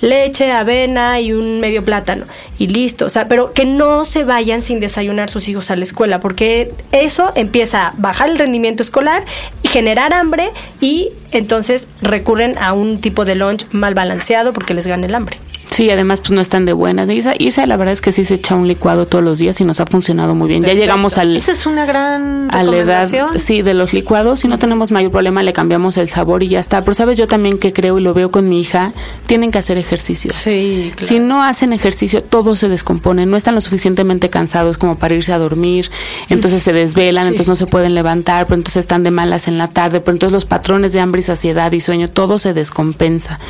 Leche, 0.00 0.50
avena 0.50 1.20
y 1.20 1.32
un 1.32 1.60
medio 1.60 1.84
plátano. 1.84 2.24
Y 2.58 2.66
listo. 2.66 3.06
O 3.06 3.08
sea, 3.10 3.28
pero 3.28 3.52
que 3.52 3.64
no 3.64 4.04
se 4.04 4.24
vayan 4.24 4.60
sin 4.60 4.80
desayunar 4.80 5.30
sus 5.30 5.48
hijos 5.48 5.70
a 5.70 5.76
la 5.76 5.84
escuela, 5.84 6.18
porque 6.18 6.72
eso 6.90 7.30
empieza 7.36 7.86
a 7.86 7.94
bajar 7.96 8.28
el 8.28 8.38
rendimiento 8.38 8.82
escolar 8.82 9.24
y 9.62 9.68
generar 9.68 10.12
hambre 10.12 10.50
y 10.80 11.10
entonces 11.30 11.86
recurren 12.02 12.58
a 12.58 12.72
un 12.72 13.00
tipo 13.00 13.24
de 13.24 13.36
lunch 13.36 13.66
mal 13.70 13.94
balanceado 13.94 14.52
porque 14.52 14.74
les 14.74 14.88
gana 14.88 15.06
el 15.06 15.14
hambre. 15.14 15.38
Sí, 15.74 15.90
además 15.90 16.20
pues 16.20 16.30
no 16.30 16.40
están 16.40 16.66
de 16.66 16.72
buenas. 16.72 17.10
Isa, 17.10 17.34
Isa 17.36 17.66
la 17.66 17.76
verdad 17.76 17.94
es 17.94 18.00
que 18.00 18.12
sí 18.12 18.24
se 18.24 18.34
echa 18.34 18.54
un 18.54 18.68
licuado 18.68 19.08
todos 19.08 19.24
los 19.24 19.38
días 19.38 19.60
y 19.60 19.64
nos 19.64 19.80
ha 19.80 19.86
funcionado 19.86 20.36
muy 20.36 20.46
bien. 20.46 20.62
Ya 20.62 20.72
llegamos 20.72 21.18
al... 21.18 21.36
Esa 21.36 21.50
es 21.50 21.66
una 21.66 21.84
gran 21.84 22.48
a 22.52 22.62
la 22.62 22.76
edad, 22.76 23.08
sí, 23.38 23.60
de 23.62 23.74
los 23.74 23.92
licuados. 23.92 24.38
Si 24.38 24.46
no 24.46 24.56
tenemos 24.56 24.92
mayor 24.92 25.10
problema, 25.10 25.42
le 25.42 25.52
cambiamos 25.52 25.96
el 25.96 26.08
sabor 26.08 26.44
y 26.44 26.48
ya 26.48 26.60
está. 26.60 26.84
Pero 26.84 26.94
sabes, 26.94 27.18
yo 27.18 27.26
también 27.26 27.58
que 27.58 27.72
creo 27.72 27.98
y 27.98 28.02
lo 28.02 28.14
veo 28.14 28.30
con 28.30 28.48
mi 28.48 28.60
hija, 28.60 28.92
tienen 29.26 29.50
que 29.50 29.58
hacer 29.58 29.76
ejercicio. 29.76 30.30
Sí, 30.32 30.92
claro. 30.94 31.08
Si 31.08 31.18
no 31.18 31.42
hacen 31.42 31.72
ejercicio, 31.72 32.22
todo 32.22 32.54
se 32.54 32.68
descompone. 32.68 33.26
No 33.26 33.36
están 33.36 33.56
lo 33.56 33.60
suficientemente 33.60 34.30
cansados 34.30 34.78
como 34.78 34.96
para 34.96 35.16
irse 35.16 35.32
a 35.32 35.38
dormir. 35.38 35.90
Entonces 36.28 36.62
se 36.62 36.72
desvelan, 36.72 37.26
entonces 37.26 37.48
no 37.48 37.56
se 37.56 37.66
pueden 37.66 37.96
levantar, 37.96 38.46
pero 38.46 38.58
entonces 38.58 38.78
están 38.78 39.02
de 39.02 39.10
malas 39.10 39.48
en 39.48 39.58
la 39.58 39.66
tarde. 39.66 39.98
Pero 39.98 40.14
entonces 40.14 40.32
los 40.32 40.44
patrones 40.44 40.92
de 40.92 41.00
hambre 41.00 41.18
y 41.18 41.24
saciedad 41.24 41.72
y 41.72 41.80
sueño, 41.80 42.08
todo 42.08 42.38
se 42.38 42.54
descompensa. 42.54 43.40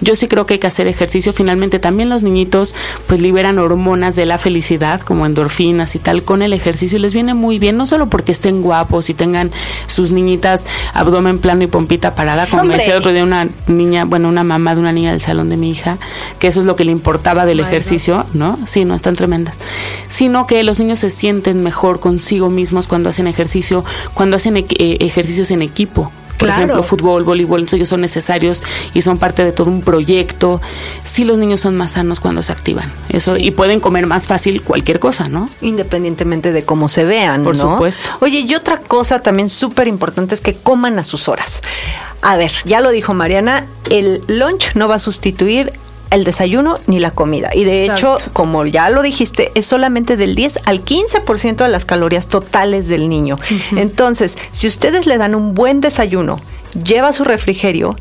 Yo 0.00 0.16
sí 0.16 0.26
creo 0.26 0.44
que 0.44 0.54
hay 0.54 0.58
que 0.58 0.66
hacer 0.66 0.88
ejercicio. 0.88 1.32
Finalmente 1.32 1.67
también 1.78 2.08
los 2.08 2.22
niñitos 2.22 2.74
pues 3.06 3.20
liberan 3.20 3.58
hormonas 3.58 4.16
de 4.16 4.24
la 4.24 4.38
felicidad 4.38 5.02
como 5.02 5.26
endorfinas 5.26 5.94
y 5.94 5.98
tal 5.98 6.24
con 6.24 6.40
el 6.40 6.54
ejercicio 6.54 6.98
y 6.98 7.02
les 7.02 7.12
viene 7.12 7.34
muy 7.34 7.58
bien, 7.58 7.76
no 7.76 7.84
solo 7.84 8.08
porque 8.08 8.32
estén 8.32 8.62
guapos 8.62 9.10
y 9.10 9.14
tengan 9.14 9.50
sus 9.86 10.10
niñitas 10.10 10.66
abdomen 10.94 11.38
plano 11.38 11.64
y 11.64 11.66
pompita 11.66 12.14
parada, 12.14 12.46
como 12.46 12.64
me 12.64 12.74
decía 12.74 12.96
otro 12.96 13.12
día 13.12 13.24
una 13.24 13.48
niña, 13.66 14.06
bueno, 14.06 14.28
una 14.28 14.44
mamá 14.44 14.74
de 14.74 14.80
una 14.80 14.92
niña 14.92 15.10
del 15.10 15.20
salón 15.20 15.50
de 15.50 15.58
mi 15.58 15.70
hija, 15.70 15.98
que 16.38 16.46
eso 16.46 16.60
es 16.60 16.66
lo 16.66 16.76
que 16.76 16.84
le 16.84 16.92
importaba 16.92 17.44
del 17.44 17.60
ejercicio, 17.60 18.24
¿no? 18.32 18.58
Sí, 18.66 18.84
no 18.84 18.94
están 18.94 19.14
tremendas. 19.14 19.56
Sino 20.08 20.46
que 20.46 20.62
los 20.62 20.78
niños 20.78 21.00
se 21.00 21.10
sienten 21.10 21.62
mejor 21.62 22.00
consigo 22.00 22.48
mismos 22.48 22.86
cuando 22.86 23.08
hacen 23.10 23.26
ejercicio, 23.26 23.84
cuando 24.14 24.36
hacen 24.36 24.56
eh, 24.56 24.64
ejercicios 25.00 25.50
en 25.50 25.62
equipo 25.62 26.12
por 26.38 26.48
ejemplo, 26.48 26.82
fútbol, 26.82 27.24
voleibol, 27.24 27.66
ellos 27.72 27.88
son 27.88 28.00
necesarios 28.00 28.62
y 28.94 29.02
son 29.02 29.18
parte 29.18 29.44
de 29.44 29.52
todo 29.52 29.68
un 29.68 29.82
proyecto. 29.82 30.60
Sí, 31.02 31.24
los 31.24 31.38
niños 31.38 31.60
son 31.60 31.76
más 31.76 31.92
sanos 31.92 32.20
cuando 32.20 32.42
se 32.42 32.52
activan. 32.52 32.92
Eso 33.08 33.36
y 33.36 33.50
pueden 33.50 33.80
comer 33.80 34.06
más 34.06 34.26
fácil 34.26 34.62
cualquier 34.62 35.00
cosa, 35.00 35.28
¿no? 35.28 35.50
Independientemente 35.60 36.52
de 36.52 36.64
cómo 36.64 36.88
se 36.88 37.04
vean, 37.04 37.42
Por 37.42 37.56
supuesto. 37.56 38.08
Oye, 38.20 38.40
y 38.40 38.54
otra 38.54 38.78
cosa 38.78 39.18
también 39.20 39.48
súper 39.48 39.88
importante 39.88 40.34
es 40.34 40.40
que 40.40 40.54
coman 40.54 40.98
a 40.98 41.04
sus 41.04 41.28
horas. 41.28 41.60
A 42.22 42.36
ver, 42.36 42.52
ya 42.64 42.80
lo 42.80 42.90
dijo 42.90 43.14
Mariana, 43.14 43.66
el 43.90 44.20
lunch 44.28 44.74
no 44.74 44.88
va 44.88 44.96
a 44.96 44.98
sustituir 44.98 45.72
el 46.10 46.24
desayuno 46.24 46.78
ni 46.86 46.98
la 46.98 47.10
comida. 47.10 47.50
Y 47.54 47.64
de 47.64 47.84
hecho, 47.84 48.16
como 48.32 48.66
ya 48.66 48.90
lo 48.90 49.02
dijiste, 49.02 49.52
es 49.54 49.66
solamente 49.66 50.16
del 50.16 50.34
10 50.34 50.60
al 50.64 50.84
15% 50.84 51.56
de 51.56 51.68
las 51.68 51.84
calorías 51.84 52.26
totales 52.26 52.88
del 52.88 53.08
niño. 53.08 53.38
Entonces, 53.76 54.38
si 54.50 54.66
ustedes 54.66 55.06
le 55.06 55.18
dan 55.18 55.34
un 55.34 55.54
buen 55.54 55.80
desayuno, 55.80 56.40
lleva 56.82 57.12
su 57.12 57.24
refrigerio, 57.24 57.96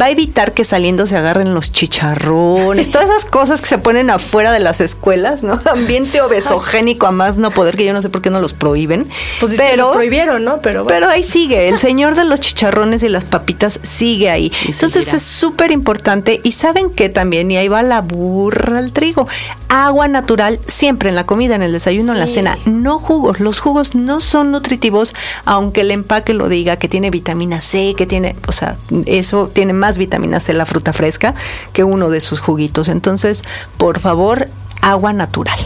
va 0.00 0.06
a 0.06 0.10
evitar 0.10 0.52
que 0.52 0.64
saliendo 0.64 1.06
se 1.06 1.16
agarren 1.16 1.54
los 1.54 1.70
chicharrones, 1.70 2.90
todas 2.90 3.10
esas 3.10 3.24
cosas 3.26 3.60
que 3.60 3.66
se 3.66 3.78
ponen 3.78 4.10
afuera 4.10 4.52
de 4.52 4.60
las 4.60 4.80
escuelas, 4.80 5.42
¿no? 5.42 5.60
Ambiente 5.70 6.20
obesogénico 6.20 7.06
a 7.06 7.12
más 7.12 7.38
no 7.38 7.50
poder, 7.50 7.76
que 7.76 7.84
yo 7.84 7.92
no 7.92 8.02
sé 8.02 8.08
por 8.08 8.22
qué 8.22 8.30
no 8.30 8.40
los 8.40 8.52
prohíben. 8.54 9.06
Pues 9.40 9.56
pero 9.56 9.84
los 9.84 9.92
prohibieron, 9.92 10.44
¿no? 10.44 10.60
Pero, 10.60 10.86
pero 10.86 11.08
ahí 11.08 11.22
sigue, 11.22 11.68
el 11.68 11.78
señor 11.78 12.14
de 12.14 12.24
los 12.24 12.40
chicharrones 12.40 13.02
y 13.02 13.08
las 13.08 13.24
papitas 13.24 13.80
sigue 13.82 14.30
ahí. 14.30 14.52
Entonces 14.66 15.12
es 15.12 15.22
súper 15.22 15.70
importante 15.70 16.40
y 16.42 16.52
saben 16.52 16.90
que 16.90 17.08
también, 17.08 17.50
y 17.50 17.56
ahí 17.56 17.68
va 17.68 17.82
la 17.82 18.00
burra 18.00 18.78
al 18.78 18.92
trigo, 18.92 19.28
agua 19.68 20.08
natural 20.08 20.60
siempre 20.66 21.08
en 21.08 21.14
la 21.14 21.24
comida, 21.24 21.54
en 21.54 21.62
el 21.62 21.72
desayuno, 21.72 22.12
en 22.12 22.18
la 22.18 22.26
cena, 22.26 22.58
no 22.66 22.98
jugos. 22.98 23.40
Los 23.40 23.58
jugos 23.58 23.94
no 23.94 24.20
son 24.20 24.50
nutritivos, 24.50 25.14
aunque 25.44 25.82
el 25.82 25.90
empaque 25.90 26.34
lo 26.34 26.48
diga 26.48 26.76
que 26.76 26.88
tiene 26.88 27.10
vitamina 27.10 27.60
C, 27.60 27.94
que 27.96 28.06
tiene, 28.06 28.36
o 28.46 28.52
sea, 28.52 28.76
eso 29.06 29.50
tiene 29.52 29.72
más 29.82 29.98
vitamina 29.98 30.38
C 30.38 30.52
la 30.52 30.64
fruta 30.64 30.92
fresca 30.92 31.34
que 31.72 31.82
uno 31.82 32.08
de 32.08 32.20
sus 32.20 32.38
juguitos. 32.38 32.88
Entonces, 32.88 33.42
por 33.78 33.98
favor, 33.98 34.48
agua 34.80 35.12
natural. 35.12 35.58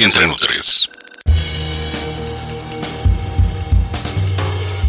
Entre 0.00 0.26
nutres. 0.26 0.88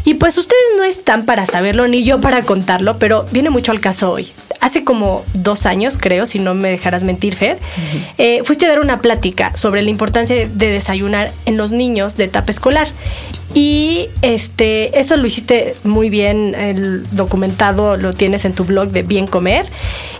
Y 0.05 0.13
pues 0.13 0.37
ustedes 0.37 0.63
no 0.77 0.85
están 0.85 1.25
para 1.25 1.45
saberlo 1.45 1.85
ni 1.89 2.05
yo 2.05 2.21
para 2.21 2.43
contarlo, 2.43 2.97
pero 2.97 3.25
viene 3.31 3.49
mucho 3.49 3.73
al 3.73 3.81
caso 3.81 4.09
hoy 4.09 4.31
hace 4.65 4.83
como 4.83 5.23
dos 5.35 5.67
años, 5.67 5.95
creo, 5.99 6.25
si 6.25 6.39
no 6.39 6.55
me 6.55 6.71
dejarás 6.71 7.03
mentir, 7.03 7.35
Fer, 7.35 7.59
eh, 8.17 8.41
fuiste 8.43 8.65
a 8.65 8.69
dar 8.69 8.79
una 8.79 8.99
plática 8.99 9.55
sobre 9.55 9.83
la 9.83 9.91
importancia 9.91 10.35
de, 10.35 10.47
de 10.47 10.71
desayunar 10.71 11.31
en 11.45 11.55
los 11.55 11.71
niños 11.71 12.17
de 12.17 12.23
etapa 12.23 12.51
escolar. 12.51 12.87
Y 13.53 14.09
este, 14.23 14.99
eso 14.99 15.17
lo 15.17 15.27
hiciste 15.27 15.75
muy 15.83 16.09
bien, 16.09 16.55
el 16.55 17.05
documentado 17.11 17.95
lo 17.95 18.11
tienes 18.11 18.43
en 18.43 18.53
tu 18.53 18.65
blog 18.65 18.89
de 18.89 19.03
Bien 19.03 19.27
Comer. 19.27 19.67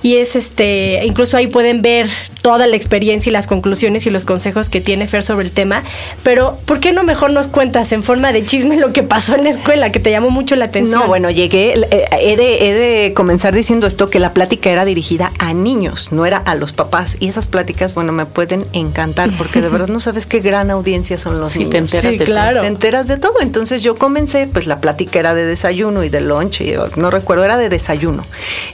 Y 0.04 0.18
es 0.18 0.36
este, 0.36 1.04
incluso 1.04 1.38
ahí 1.38 1.48
pueden 1.48 1.82
ver 1.82 2.08
toda 2.46 2.68
la 2.68 2.76
experiencia 2.76 3.32
y 3.32 3.34
las 3.34 3.48
conclusiones 3.48 4.06
y 4.06 4.12
los 4.12 4.24
consejos 4.24 4.70
que 4.70 4.80
tiene 4.80 5.08
Fer 5.08 5.24
sobre 5.24 5.48
el 5.48 5.52
tema. 5.52 5.82
Pero, 6.22 6.60
¿por 6.66 6.80
qué 6.80 6.94
no 6.94 7.02
mejor 7.02 7.32
nos 7.32 7.48
cuentas 7.48 7.92
en 7.92 8.04
forma 8.04 8.32
de 8.34 8.46
chisme 8.46 8.78
lo 8.78 8.94
que 8.94 9.02
pasó 9.02 9.34
en 9.34 9.46
la 9.46 9.50
escuela, 9.50 9.92
que 9.92 10.00
te 10.00 10.12
llamó 10.12 10.30
mucho 10.30 10.56
la 10.56 10.66
atención? 10.66 11.00
No, 11.00 11.08
bueno, 11.08 11.32
llegué, 11.32 11.74
eh, 11.90 12.06
he 12.22 12.38
de, 12.38 12.70
he 12.70 12.74
de 12.76 13.14
comenzar 13.16 13.56
diciendo 13.56 13.88
esto, 13.88 14.12
que 14.12 14.20
la 14.20 14.32
plática 14.32 14.70
era 14.70 14.86
dirigida 14.86 15.32
a 15.40 15.54
niños, 15.54 16.12
no 16.12 16.28
era 16.28 16.38
a 16.38 16.54
los 16.54 16.72
papás. 16.72 17.18
Y 17.20 17.30
esas 17.30 17.48
pláticas, 17.48 17.96
bueno, 17.96 18.12
me 18.12 18.28
pueden 18.28 18.68
encantar, 18.74 19.32
porque 19.40 19.60
de 19.60 19.70
verdad 19.70 19.88
no 19.88 20.00
sabes 20.00 20.28
qué 20.28 20.40
gran 20.40 20.70
audiencia 20.70 21.18
son 21.18 21.40
los 21.40 21.56
niños. 21.56 21.72
Te 21.72 21.78
enteras 21.80 22.12
Sí, 22.12 22.18
de 22.20 22.26
claro. 22.26 22.62
Te 22.62 22.68
enteras 22.68 23.08
de 23.08 23.18
todo. 23.18 23.42
Entonces 23.42 23.82
yo 23.82 23.96
comencé, 23.96 24.46
pues 24.46 24.68
la 24.68 24.82
plática 24.82 25.18
era 25.18 25.34
de 25.34 25.48
desayuno 25.48 26.04
y 26.04 26.10
de 26.10 26.22
lunch, 26.22 26.62
y 26.62 26.76
no 26.96 27.10
recuerdo, 27.10 27.44
era 27.44 27.58
de 27.58 27.70
desayuno. 27.70 28.24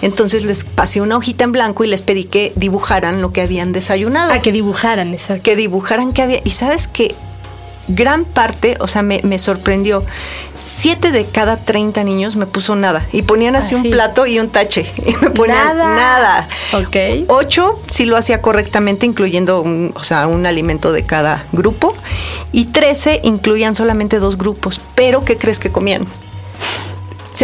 Entonces 0.01 0.43
les 0.43 0.65
pasé 0.65 0.99
una 0.99 1.15
hojita 1.15 1.45
en 1.45 1.53
blanco 1.53 1.85
y 1.85 1.87
les 1.87 2.01
pedí 2.01 2.25
que 2.25 2.51
dibujaran 2.57 3.21
lo 3.21 3.31
que 3.31 3.39
habían 3.61 3.73
desayunado. 3.73 4.31
Ah, 4.33 4.41
que 4.41 4.51
dibujaran, 4.51 5.13
exacto. 5.13 5.43
que 5.43 5.55
dibujaran 5.55 6.13
que 6.13 6.21
había. 6.21 6.41
Y 6.43 6.51
sabes 6.51 6.87
que 6.87 7.15
gran 7.87 8.25
parte, 8.25 8.77
o 8.79 8.87
sea, 8.87 9.01
me, 9.03 9.21
me 9.23 9.39
sorprendió. 9.39 10.03
Siete 10.73 11.11
de 11.11 11.25
cada 11.25 11.57
30 11.57 12.03
niños 12.03 12.35
me 12.35 12.45
puso 12.47 12.75
nada. 12.75 13.05
Y 13.11 13.21
ponían 13.23 13.55
así 13.55 13.75
un 13.75 13.83
plato 13.83 14.25
y 14.25 14.39
un 14.39 14.49
tache. 14.49 14.91
Y 15.05 15.13
me 15.17 15.29
ponían 15.29 15.77
Nada. 15.77 15.95
nada. 15.95 16.47
Ok. 16.73 17.27
Ocho 17.27 17.79
sí 17.91 18.05
lo 18.05 18.17
hacía 18.17 18.41
correctamente, 18.41 19.05
incluyendo 19.05 19.61
un, 19.61 19.91
o 19.95 20.03
sea, 20.03 20.27
un 20.27 20.45
alimento 20.45 20.91
de 20.91 21.03
cada 21.03 21.45
grupo. 21.51 21.93
Y 22.51 22.65
13 22.65 23.19
incluían 23.23 23.75
solamente 23.75 24.19
dos 24.19 24.37
grupos. 24.37 24.79
Pero, 24.95 25.23
¿qué 25.23 25.37
crees 25.37 25.59
que 25.59 25.71
comían? 25.71 26.07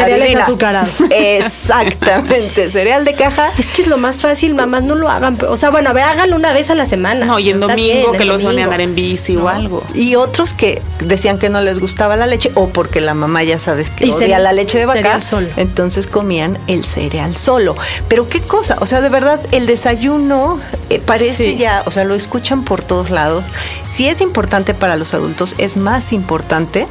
Cereales 0.03 0.25
Adivina. 0.27 0.43
azucarados. 0.43 0.89
Exactamente, 1.11 2.69
cereal 2.69 3.05
de 3.05 3.13
caja. 3.13 3.51
Es 3.57 3.67
que 3.67 3.81
es 3.83 3.87
lo 3.87 3.97
más 3.97 4.21
fácil, 4.21 4.55
mamás, 4.55 4.83
no 4.83 4.95
lo 4.95 5.09
hagan. 5.09 5.37
O 5.49 5.55
sea, 5.57 5.69
bueno, 5.69 5.89
a 5.89 5.93
ver, 5.93 6.03
háganlo 6.03 6.35
una 6.35 6.53
vez 6.53 6.69
a 6.69 6.75
la 6.75 6.85
semana. 6.85 7.25
No, 7.25 7.39
y 7.39 7.49
en 7.49 7.55
Está 7.61 7.67
domingo 7.73 7.91
bien, 8.11 8.17
que 8.17 8.25
los 8.25 8.43
van 8.43 8.59
a 8.59 8.63
andar 8.65 8.81
en 8.81 8.95
bici 8.95 9.35
o 9.37 9.49
algo. 9.49 9.83
Y 9.93 10.15
otros 10.15 10.53
que 10.53 10.81
decían 10.99 11.37
que 11.39 11.49
no 11.49 11.61
les 11.61 11.79
gustaba 11.79 12.15
la 12.15 12.27
leche 12.27 12.51
o 12.55 12.69
porque 12.69 13.01
la 13.01 13.13
mamá 13.13 13.43
ya 13.43 13.59
sabes 13.59 13.89
que 13.89 14.05
Y 14.05 14.11
odia 14.11 14.19
cereal- 14.27 14.43
la 14.43 14.53
leche 14.53 14.77
de 14.77 14.85
vaca, 14.85 14.97
cereal 14.99 15.23
solo. 15.23 15.47
entonces 15.57 16.07
comían 16.07 16.57
el 16.67 16.83
cereal 16.85 17.35
solo. 17.35 17.75
Pero 18.07 18.29
qué 18.29 18.41
cosa, 18.41 18.77
o 18.79 18.85
sea, 18.85 19.01
de 19.01 19.09
verdad 19.09 19.39
el 19.51 19.67
desayuno 19.67 20.59
eh, 20.89 20.99
parece 21.05 21.51
Sí. 21.51 21.57
ya, 21.57 21.83
o 21.85 21.91
sea, 21.91 22.03
lo 22.03 22.15
escuchan 22.15 22.63
por 22.63 22.81
todos 22.83 23.09
lados. 23.09 23.43
Si 23.85 24.07
es 24.07 24.21
importante 24.21 24.73
para 24.73 24.95
los 24.95 25.13
adultos, 25.13 25.55
es 25.57 25.77
más 25.77 26.13
importante 26.13 26.87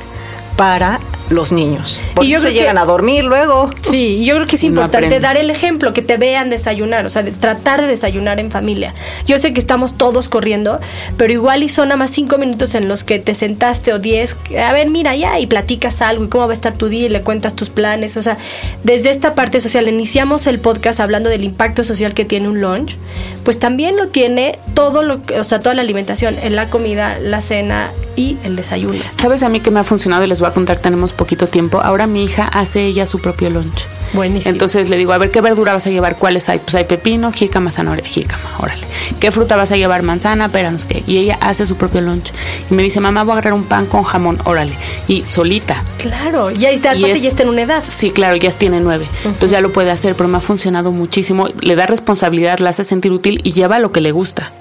para 0.56 1.00
los 1.30 1.52
niños. 1.52 2.00
Porque 2.14 2.28
Y 2.28 2.32
yo 2.32 2.38
se 2.38 2.44
creo 2.46 2.52
que- 2.54 2.58
llegan 2.60 2.78
a 2.78 2.84
dormir 2.84 3.24
luego. 3.24 3.70
Sí, 3.82 4.24
yo 4.24 4.34
creo 4.36 4.46
que 4.46 4.56
es 4.56 4.62
no 4.62 4.68
importante 4.68 5.18
dar 5.20 5.36
el 5.36 5.50
ejemplo, 5.50 5.92
que 5.92 6.02
te 6.02 6.16
vean 6.16 6.50
desayunar, 6.50 7.04
o 7.06 7.08
sea, 7.08 7.22
de 7.22 7.32
tratar 7.32 7.80
de 7.80 7.86
desayunar 7.88 8.38
en 8.40 8.50
familia. 8.50 8.94
Yo 9.26 9.38
sé 9.38 9.52
que 9.52 9.60
estamos 9.60 9.96
todos 9.98 10.28
corriendo, 10.28 10.78
pero 11.16 11.32
igual 11.32 11.62
y 11.62 11.68
son 11.68 11.88
nada 11.88 11.98
más 11.98 12.10
cinco 12.10 12.38
minutos 12.38 12.74
en 12.74 12.88
los 12.88 13.04
que 13.04 13.18
te 13.18 13.34
sentaste 13.34 13.92
o 13.92 13.98
diez, 13.98 14.36
a 14.62 14.72
ver, 14.72 14.88
mira 14.88 15.14
ya, 15.16 15.38
y 15.40 15.46
platicas 15.46 16.00
algo 16.02 16.24
y 16.24 16.28
cómo 16.28 16.44
va 16.46 16.50
a 16.50 16.54
estar 16.54 16.74
tu 16.74 16.88
día 16.88 17.06
y 17.06 17.08
le 17.08 17.22
cuentas 17.22 17.54
tus 17.54 17.70
planes. 17.70 18.16
O 18.16 18.22
sea, 18.22 18.38
desde 18.84 19.10
esta 19.10 19.34
parte 19.34 19.60
social, 19.60 19.88
iniciamos 19.88 20.46
el 20.46 20.58
podcast 20.58 21.00
hablando 21.00 21.28
del 21.28 21.44
impacto 21.44 21.84
social 21.84 22.14
que 22.14 22.24
tiene 22.24 22.48
un 22.48 22.60
lunch, 22.60 22.96
pues 23.44 23.58
también 23.58 23.96
lo 23.96 24.08
tiene 24.08 24.58
todo 24.74 25.02
lo 25.02 25.22
que, 25.22 25.38
o 25.40 25.44
sea, 25.44 25.60
toda 25.60 25.74
la 25.74 25.82
alimentación, 25.82 26.36
en 26.42 26.56
la 26.56 26.68
comida, 26.70 27.18
la 27.20 27.40
cena 27.40 27.90
y 28.16 28.36
el 28.44 28.56
desayuno. 28.56 29.00
¿Sabes 29.20 29.42
a 29.42 29.48
mí 29.48 29.60
que 29.60 29.70
me 29.70 29.80
ha 29.80 29.84
funcionado? 29.84 30.24
Y 30.24 30.28
les 30.28 30.40
voy 30.40 30.48
a 30.48 30.52
contar, 30.52 30.78
tenemos 30.78 31.12
poquito 31.16 31.46
tiempo. 31.48 31.80
Ahora 31.82 32.06
mi 32.06 32.22
hija 32.24 32.46
hace 32.48 32.84
ella 32.86 33.06
su 33.06 33.20
propio 33.20 33.50
lunch. 33.50 33.86
Buenísimo. 34.12 34.52
Entonces 34.52 34.88
le 34.88 34.96
digo, 34.96 35.12
a 35.12 35.18
ver, 35.18 35.30
¿qué 35.32 35.40
verdura 35.40 35.72
vas 35.72 35.86
a 35.86 35.90
llevar? 35.90 36.16
¿Cuáles 36.16 36.48
hay? 36.48 36.58
Pues 36.60 36.74
hay 36.76 36.84
pepino, 36.84 37.32
jícama, 37.32 37.70
zanahoria, 37.72 38.04
jícama, 38.06 38.44
órale. 38.58 38.82
¿Qué 39.18 39.32
fruta 39.32 39.56
vas 39.56 39.72
a 39.72 39.76
llevar? 39.76 40.02
Manzana, 40.02 40.48
pera, 40.48 40.70
no 40.70 40.78
sé 40.78 40.86
qué. 40.86 41.02
Y 41.06 41.18
ella 41.18 41.36
hace 41.40 41.66
su 41.66 41.76
propio 41.76 42.00
lunch. 42.00 42.32
Y 42.70 42.74
me 42.74 42.82
dice, 42.84 43.00
mamá, 43.00 43.24
voy 43.24 43.30
a 43.32 43.34
agarrar 43.34 43.54
un 43.54 43.64
pan 43.64 43.86
con 43.86 44.04
jamón, 44.04 44.38
órale. 44.44 44.72
Y 45.08 45.22
solita. 45.22 45.82
Claro, 45.98 46.50
ya 46.50 46.70
está, 46.70 46.94
Y 46.94 47.04
es- 47.04 47.20
ya 47.22 47.28
está 47.30 47.42
en 47.42 47.48
una 47.48 47.62
edad. 47.62 47.82
Sí, 47.88 48.10
claro, 48.12 48.36
ya 48.36 48.50
tiene 48.52 48.80
nueve. 48.80 49.06
Entonces 49.24 49.50
ya 49.50 49.60
lo 49.60 49.72
puede 49.72 49.90
hacer, 49.90 50.14
pero 50.14 50.28
me 50.28 50.38
ha 50.38 50.40
funcionado 50.40 50.92
muchísimo. 50.92 51.48
Le 51.60 51.74
da 51.74 51.86
responsabilidad, 51.86 52.60
la 52.60 52.70
hace 52.70 52.84
sentir 52.84 53.10
útil 53.12 53.40
y 53.42 53.52
lleva 53.52 53.80
lo 53.80 53.90
que 53.92 54.00
le 54.00 54.12
gusta. 54.12 54.52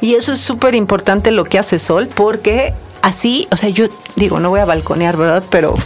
Y 0.00 0.14
eso 0.14 0.32
es 0.32 0.38
súper 0.40 0.74
importante 0.76 1.32
lo 1.32 1.44
que 1.44 1.58
hace 1.58 1.78
Sol, 1.78 2.08
porque 2.14 2.72
así, 3.06 3.46
o 3.52 3.56
sea, 3.56 3.68
yo 3.68 3.86
digo, 4.16 4.40
no 4.40 4.50
voy 4.50 4.60
a 4.60 4.64
balconear, 4.64 5.16
¿verdad? 5.16 5.44
Pero 5.48 5.76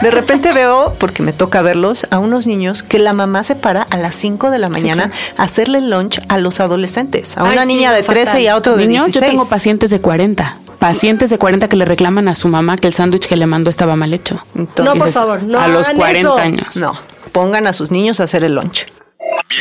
de 0.00 0.10
repente 0.10 0.52
veo, 0.52 0.94
porque 0.98 1.22
me 1.22 1.32
toca 1.32 1.60
verlos, 1.60 2.06
a 2.10 2.18
unos 2.18 2.46
niños 2.46 2.82
que 2.82 2.98
la 2.98 3.12
mamá 3.12 3.44
se 3.44 3.54
para 3.54 3.82
a 3.82 3.96
las 3.98 4.14
5 4.14 4.50
de 4.50 4.58
la 4.58 4.68
mañana 4.70 5.10
a 5.36 5.42
hacerle 5.42 5.80
lunch 5.82 6.20
a 6.28 6.38
los 6.38 6.60
adolescentes. 6.60 7.36
A 7.36 7.44
Ay, 7.44 7.52
una 7.52 7.62
sí, 7.62 7.68
niña 7.74 7.92
de 7.92 8.02
13 8.02 8.40
y 8.40 8.46
a 8.48 8.56
otro 8.56 8.76
de 8.76 8.86
Niños, 8.86 9.06
16. 9.06 9.22
yo 9.24 9.30
tengo 9.30 9.48
pacientes 9.48 9.90
de 9.90 10.00
40. 10.00 10.56
Pacientes 10.78 11.30
de 11.30 11.38
40 11.38 11.68
que 11.68 11.76
le 11.76 11.84
reclaman 11.84 12.26
a 12.26 12.34
su 12.34 12.48
mamá 12.48 12.76
que 12.76 12.86
el 12.88 12.94
sándwich 12.94 13.28
que 13.28 13.36
le 13.36 13.46
mandó 13.46 13.68
estaba 13.70 13.94
mal 13.94 14.12
hecho. 14.14 14.44
Entonces, 14.56 14.84
no, 14.84 14.94
por 14.94 15.12
favor, 15.12 15.42
no 15.42 15.60
a 15.60 15.68
los 15.68 15.86
hagan 15.86 15.96
40 15.98 16.18
eso. 16.20 16.38
años. 16.38 16.76
No, 16.76 16.94
pongan 17.30 17.66
a 17.66 17.72
sus 17.72 17.90
niños 17.90 18.18
a 18.20 18.24
hacer 18.24 18.42
el 18.44 18.54
lunch. 18.54 18.86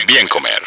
Bien 0.07 0.27
comer. 0.29 0.61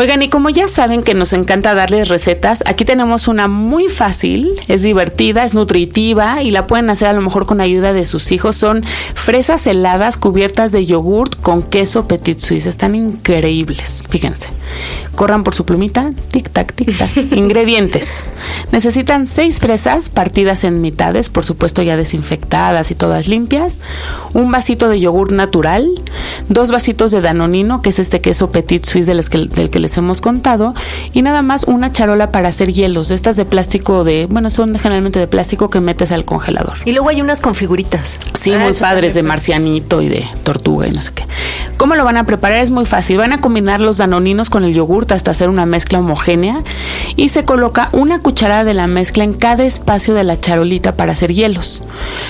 Oigan, 0.00 0.22
y 0.22 0.30
como 0.30 0.48
ya 0.48 0.66
saben 0.66 1.02
que 1.02 1.12
nos 1.12 1.34
encanta 1.34 1.74
darles 1.74 2.08
recetas, 2.08 2.62
aquí 2.64 2.86
tenemos 2.86 3.28
una 3.28 3.48
muy 3.48 3.88
fácil, 3.88 4.58
es 4.66 4.80
divertida, 4.80 5.44
es 5.44 5.52
nutritiva 5.52 6.42
y 6.42 6.52
la 6.52 6.66
pueden 6.66 6.88
hacer 6.88 7.08
a 7.08 7.12
lo 7.12 7.20
mejor 7.20 7.44
con 7.44 7.60
ayuda 7.60 7.92
de 7.92 8.06
sus 8.06 8.32
hijos. 8.32 8.56
Son 8.56 8.82
fresas 9.12 9.66
heladas 9.66 10.16
cubiertas 10.16 10.72
de 10.72 10.86
yogurt 10.86 11.38
con 11.42 11.62
queso 11.62 12.08
petit 12.08 12.38
suisse. 12.38 12.64
Están 12.64 12.94
increíbles, 12.94 14.02
fíjense. 14.08 14.48
Corran 15.16 15.44
por 15.44 15.54
su 15.54 15.66
plumita, 15.66 16.12
tic 16.30 16.48
tac, 16.48 16.72
tic 16.72 16.96
tac. 16.96 17.14
Ingredientes. 17.32 18.24
Necesitan 18.72 19.26
seis 19.26 19.58
fresas 19.58 20.08
partidas 20.08 20.64
en 20.64 20.80
mitades, 20.80 21.28
por 21.28 21.44
supuesto 21.44 21.82
ya 21.82 21.98
desinfectadas 21.98 22.90
y 22.90 22.94
todas 22.94 23.28
limpias. 23.28 23.78
Un 24.32 24.50
vasito 24.50 24.88
de 24.88 24.98
yogur 24.98 25.32
natural, 25.32 25.90
dos 26.48 26.70
vasitos 26.70 27.10
de 27.10 27.20
danonino, 27.20 27.82
que 27.82 27.90
es 27.90 27.98
este 27.98 28.20
queso 28.20 28.52
petit 28.52 28.84
suisse 28.84 29.06
del 29.06 29.28
que, 29.28 29.38
del 29.38 29.70
que 29.70 29.78
les 29.78 29.96
hemos 29.96 30.20
contado, 30.20 30.74
y 31.12 31.22
nada 31.22 31.42
más 31.42 31.64
una 31.64 31.92
charola 31.92 32.30
para 32.30 32.48
hacer 32.48 32.72
hielos. 32.72 33.10
Estas 33.10 33.36
de 33.36 33.44
plástico 33.44 34.04
de, 34.04 34.26
bueno, 34.30 34.50
son 34.50 34.78
generalmente 34.78 35.18
de 35.18 35.26
plástico 35.26 35.70
que 35.70 35.80
metes 35.80 36.12
al 36.12 36.24
congelador. 36.24 36.74
Y 36.84 36.92
luego 36.92 37.08
hay 37.08 37.20
unas 37.20 37.40
con 37.40 37.54
figuritas. 37.54 38.18
Sí, 38.38 38.52
Ah, 38.52 38.58
muy 38.58 38.72
padres 38.72 39.14
de 39.14 39.22
marcianito 39.22 40.02
y 40.02 40.08
de 40.08 40.26
tortuga 40.44 40.86
y 40.86 40.90
no 40.90 41.00
sé 41.00 41.12
qué. 41.14 41.24
¿Cómo 41.76 41.94
lo 41.94 42.04
van 42.04 42.16
a 42.16 42.24
preparar? 42.24 42.58
Es 42.58 42.70
muy 42.70 42.84
fácil. 42.84 43.16
Van 43.16 43.32
a 43.32 43.40
combinar 43.40 43.80
los 43.80 43.96
danoninos 43.96 44.50
con 44.50 44.64
el 44.64 44.74
yogurt 44.74 45.12
hasta 45.12 45.30
hacer 45.30 45.48
una 45.48 45.66
mezcla 45.66 45.98
homogénea 45.98 46.62
y 47.16 47.28
se 47.30 47.44
coloca 47.44 47.88
una 47.92 48.20
cucharada 48.20 48.64
de 48.64 48.74
la 48.74 48.86
mezcla 48.86 49.24
en 49.24 49.32
cada 49.34 49.64
espacio 49.64 50.14
de 50.14 50.24
la 50.24 50.38
charolita 50.38 50.96
para 50.96 51.12
hacer 51.12 51.32
hielos. 51.32 51.82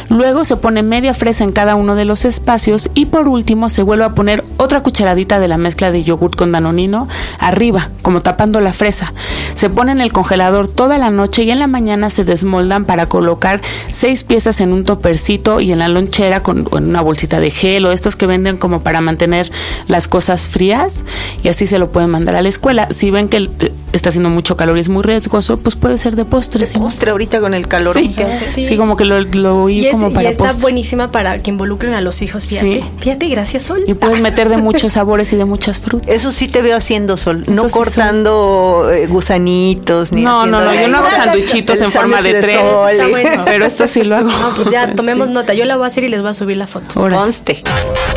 Luego 0.09 0.45
se 0.45 0.57
pone 0.57 0.83
media 0.83 1.15
fresa 1.15 1.45
en 1.45 1.53
cada 1.53 1.75
uno 1.75 1.95
de 1.95 2.05
los 2.05 2.25
espacios 2.25 2.91
y 2.95 3.07
por 3.07 3.29
último 3.29 3.70
se 3.71 3.83
vuelve 3.83 4.05
a 4.05 4.11
poner 4.11 4.45
otra 4.57 4.83
cucharadita 4.83 5.41
de 5.41 5.49
la 5.49 5.57
mezcla 5.57 5.91
de 5.91 6.05
yogurt 6.05 6.37
con 6.37 6.53
danonino 6.53 7.09
arriba, 7.39 7.91
como 8.03 8.23
tapando 8.23 8.61
la 8.61 8.73
fresa. 8.73 9.13
Se 9.55 9.71
pone 9.71 9.93
en 9.93 10.01
el 10.01 10.13
congelador 10.13 10.71
toda 10.71 10.99
la 10.99 11.11
noche 11.11 11.45
y 11.45 11.51
en 11.51 11.59
la 11.59 11.67
mañana 11.67 12.11
se 12.11 12.25
desmoldan 12.25 12.85
para 12.85 13.07
colocar 13.07 13.61
seis 13.93 14.25
piezas 14.25 14.61
en 14.61 14.73
un 14.73 14.85
topercito 14.85 15.61
y 15.61 15.73
en 15.73 15.79
la 15.79 15.89
lonchera 15.89 16.43
con 16.43 16.69
en 16.73 16.89
una 16.89 17.01
bolsita 17.01 17.41
de 17.41 17.51
gel 17.51 17.87
o 17.87 17.93
estos 17.93 18.17
que 18.17 18.27
venden 18.27 18.57
como 18.57 18.83
para 18.83 19.01
mantener 19.01 19.51
las 19.89 20.09
cosas 20.09 20.47
frías 20.47 21.05
y 21.43 21.49
así 21.49 21.67
se 21.67 21.79
lo 21.79 21.91
pueden 21.91 22.11
mandar 22.11 22.37
a 22.37 22.43
la 22.43 22.49
escuela. 22.49 22.89
Si 22.91 23.11
ven 23.11 23.29
que 23.29 23.73
está 23.93 24.09
haciendo 24.11 24.31
mucho 24.31 24.57
calor 24.57 24.77
y 24.77 24.81
es 24.81 24.89
muy 24.89 25.03
riesgoso, 25.03 25.59
pues 25.59 25.75
puede 25.77 25.99
ser 25.99 26.17
de 26.17 26.25
postre. 26.25 26.67
¿sí? 26.67 26.79
Postre 26.79 27.11
ahorita 27.11 27.41
con 27.41 27.55
el 27.55 27.67
calor 27.69 27.97
Sí. 27.97 28.09
que 28.11 28.25
hace. 28.25 28.53
Sí. 28.53 28.65
Sí. 28.65 28.77
como 28.77 28.97
que 28.97 29.05
lo, 29.05 29.21
lo 29.21 29.63
oí 29.65 29.81
Y, 29.81 29.87
es- 29.87 29.93
como 29.93 30.09
y 30.11 30.15
para 30.15 30.31
está 30.31 30.45
postre. 30.45 30.63
buenísima 30.63 31.11
para 31.11 31.39
que 31.39 31.51
involucren 31.51 31.95
a 31.95 32.01
los 32.01 32.23
hijos, 32.23 32.47
fíjate. 32.47 32.81
Sí. 32.83 32.85
Fíjate, 32.99 33.29
gracias, 33.29 33.63
Sol. 33.65 33.83
Y 33.87 33.95
puedes 33.95 34.21
meter 34.23 34.49
de 34.49 34.57
muchos 34.59 34.93
sabores 34.95 35.33
y 35.33 35.37
de 35.37 35.45
muchas 35.45 35.81
frutas. 35.81 36.09
Eso 36.09 36.31
sí 36.33 36.49
te 36.49 36.63
veo 36.63 36.77
haciendo 36.77 37.17
sol, 37.17 37.45
no 37.49 37.67
Eso 37.67 37.75
cortando 37.77 38.89
eh, 38.93 39.07
gusanitos 39.07 40.13
ni 40.13 40.23
No, 40.23 40.47
no, 40.47 40.61
no, 40.65 40.75
yo 40.75 40.89
no 40.89 40.99
hago 40.99 41.09
El 41.09 41.43
en 41.43 41.91
forma 41.91 42.17
de 42.23 42.23
sándwich 42.33 42.41
tren. 42.43 42.59
sol. 42.61 42.91
Está 42.91 43.09
bueno. 43.09 43.43
Pero 43.45 43.65
esto 43.65 43.87
sí 43.87 44.03
lo 44.05 44.17
hago. 44.17 44.31
No, 44.31 44.55
pues 44.55 44.71
ya, 44.71 44.93
tomemos 44.97 45.29
Sí. 45.29 45.35
nota. 45.35 45.55
Yo 45.55 45.65
la 45.65 45.77
voy 45.77 45.85
a 45.85 45.89
hacer 45.89 46.05
y 46.05 46.09
les 46.09 46.21
voy 46.21 46.31
a 46.31 46.35
subir 46.35 46.57
la 46.57 46.67
foto. 46.67 46.95
Conste. 46.95 47.63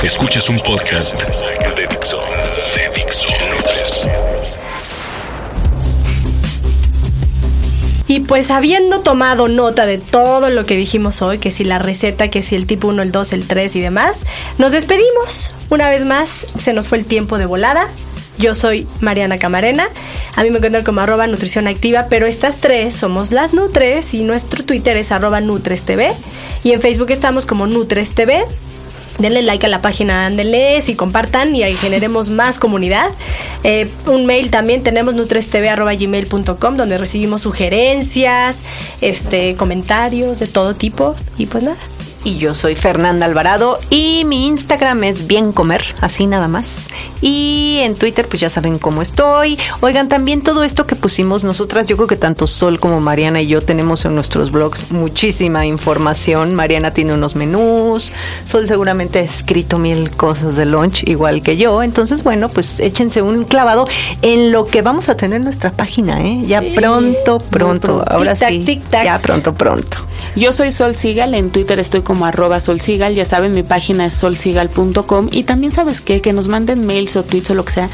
Escuchas 0.04 0.50
un 0.50 0.60
podcast 0.60 1.22
de 1.22 1.88
Dixo. 1.88 2.18
De 2.76 2.90
Dixo. 2.96 3.28
Y 8.14 8.20
pues 8.20 8.52
habiendo 8.52 9.00
tomado 9.00 9.48
nota 9.48 9.88
de 9.88 9.98
todo 9.98 10.52
lo 10.52 10.66
que 10.66 10.78
dijimos 10.78 11.24
hoy, 11.24 11.40
que 11.40 11.50
si 11.50 11.64
la 11.64 11.80
receta, 11.80 12.28
que 12.28 12.44
si 12.44 12.56
el 12.56 12.68
tipo 12.68 12.90
1, 12.90 13.02
el 13.02 13.12
2, 13.12 13.34
el 13.34 13.48
3 13.48 13.76
y 13.76 13.80
demás, 13.82 14.28
nos 14.60 14.72
despedimos. 14.72 15.56
Una 15.72 15.90
vez 15.90 16.06
más, 16.06 16.46
se 16.60 16.74
nos 16.74 16.90
fue 16.90 17.00
el 17.00 17.06
tiempo 17.06 17.40
de 17.40 17.48
volada. 17.48 17.90
Yo 18.38 18.54
soy 18.54 18.88
Mariana 19.02 19.40
Camarena. 19.40 19.88
A 20.36 20.44
mí 20.44 20.52
me 20.52 20.58
encuentran 20.58 20.84
como 20.84 21.02
arroba 21.02 21.26
nutrición 21.26 21.68
activa, 21.68 22.06
pero 22.08 22.28
estas 22.28 22.58
tres 22.58 22.96
somos 22.96 23.32
las 23.32 23.56
Nutres 23.56 24.14
y 24.14 24.22
nuestro 24.22 24.64
Twitter 24.64 24.96
es 24.96 25.12
arroba 25.12 25.42
NutresTV. 25.42 26.14
Y 26.64 26.74
en 26.74 26.82
Facebook 26.82 27.10
estamos 27.10 27.48
como 27.48 27.66
NutresTV. 27.66 28.46
Denle 29.20 29.42
like 29.44 29.66
a 29.66 29.70
la 29.70 29.82
página, 29.82 30.30
denle 30.30 30.84
y 30.86 30.96
compartan 30.96 31.56
y 31.56 31.64
ahí 31.64 31.76
generemos 31.76 32.30
más 32.30 32.60
comunidad. 32.60 33.12
Eh, 33.64 33.90
un 34.08 34.26
mail 34.26 34.50
también 34.50 34.84
tenemos 34.84 35.14
nutrestv.gmail.com 35.14 36.78
donde 36.78 36.98
recibimos 36.98 37.42
sugerencias, 37.42 38.64
este, 39.02 39.56
comentarios 39.56 40.40
de 40.40 40.48
todo 40.48 40.76
tipo 40.76 41.16
y 41.38 41.46
pues 41.46 41.64
nada. 41.64 41.78
Y 42.26 42.38
yo 42.38 42.56
soy 42.56 42.76
Fernanda 42.76 43.26
Alvarado 43.26 43.78
y 43.90 44.24
mi 44.26 44.48
Instagram 44.48 45.04
es 45.04 45.28
bien 45.28 45.52
comer, 45.52 45.84
así 46.00 46.26
nada 46.26 46.48
más. 46.48 46.88
Y 47.22 47.80
en 47.82 47.96
Twitter 47.96 48.28
pues 48.30 48.40
ya 48.40 48.50
saben 48.50 48.80
cómo 48.80 49.02
estoy. 49.02 49.60
Oigan, 49.82 50.08
también 50.08 50.42
todo 50.42 50.64
esto 50.64 50.88
que 50.88 50.96
pusimos 50.96 51.44
nosotras, 51.44 51.86
yo 51.86 51.98
creo 51.98 52.08
que 52.08 52.16
tanto 52.16 52.48
Sol 52.48 52.80
como 52.80 53.02
Mariana 53.02 53.42
y 53.42 53.48
yo 53.48 53.62
tenemos 53.62 54.06
en 54.06 54.16
nuestros 54.16 54.52
blogs 54.52 54.90
muchísima 54.92 55.66
información. 55.66 56.56
Mariana 56.56 56.94
tiene 56.94 57.14
unos 57.14 57.36
menús, 57.36 58.14
Sol 58.46 58.70
seguramente 58.70 59.20
ha 59.20 59.24
escrito 59.24 59.78
mil 59.78 60.12
cosas 60.12 60.56
de 60.56 60.66
lunch 60.66 61.04
igual 61.08 61.42
que 61.42 61.58
yo. 61.58 61.84
Entonces, 61.84 62.24
bueno, 62.24 62.48
pues 62.48 62.80
échense 62.80 63.22
un 63.22 63.44
clavado 63.44 63.86
en 64.22 64.54
lo 64.54 64.68
que 64.68 64.82
vamos 64.82 65.10
a 65.10 65.18
tener 65.18 65.38
en 65.38 65.44
nuestra 65.44 65.72
página, 65.72 66.22
¿eh? 66.22 66.42
Ya 66.48 66.62
pronto, 66.74 67.40
pronto. 67.40 68.04
Ahora 68.08 68.36
sí. 68.36 68.82
Ya 68.92 69.20
pronto, 69.20 69.54
pronto. 69.54 69.98
Yo 70.36 70.52
soy 70.52 70.72
Sol 70.72 70.96
Sigal, 70.96 71.34
en 71.34 71.52
Twitter 71.52 71.80
estoy 71.80 72.02
como 72.14 72.28
arroba 72.28 72.60
solsigal, 72.60 73.16
ya 73.16 73.26
saben, 73.26 73.54
mi 73.54 73.64
página 73.64 74.06
es 74.06 74.14
solsigal.com 74.14 75.30
y 75.32 75.46
también 75.46 75.72
sabes 75.72 76.00
qué, 76.00 76.22
que 76.22 76.32
nos 76.32 76.48
manden 76.48 76.86
mails 76.86 77.16
o 77.16 77.24
tweets 77.24 77.50
o 77.50 77.56
lo 77.56 77.66
que 77.66 77.72
sea, 77.72 77.90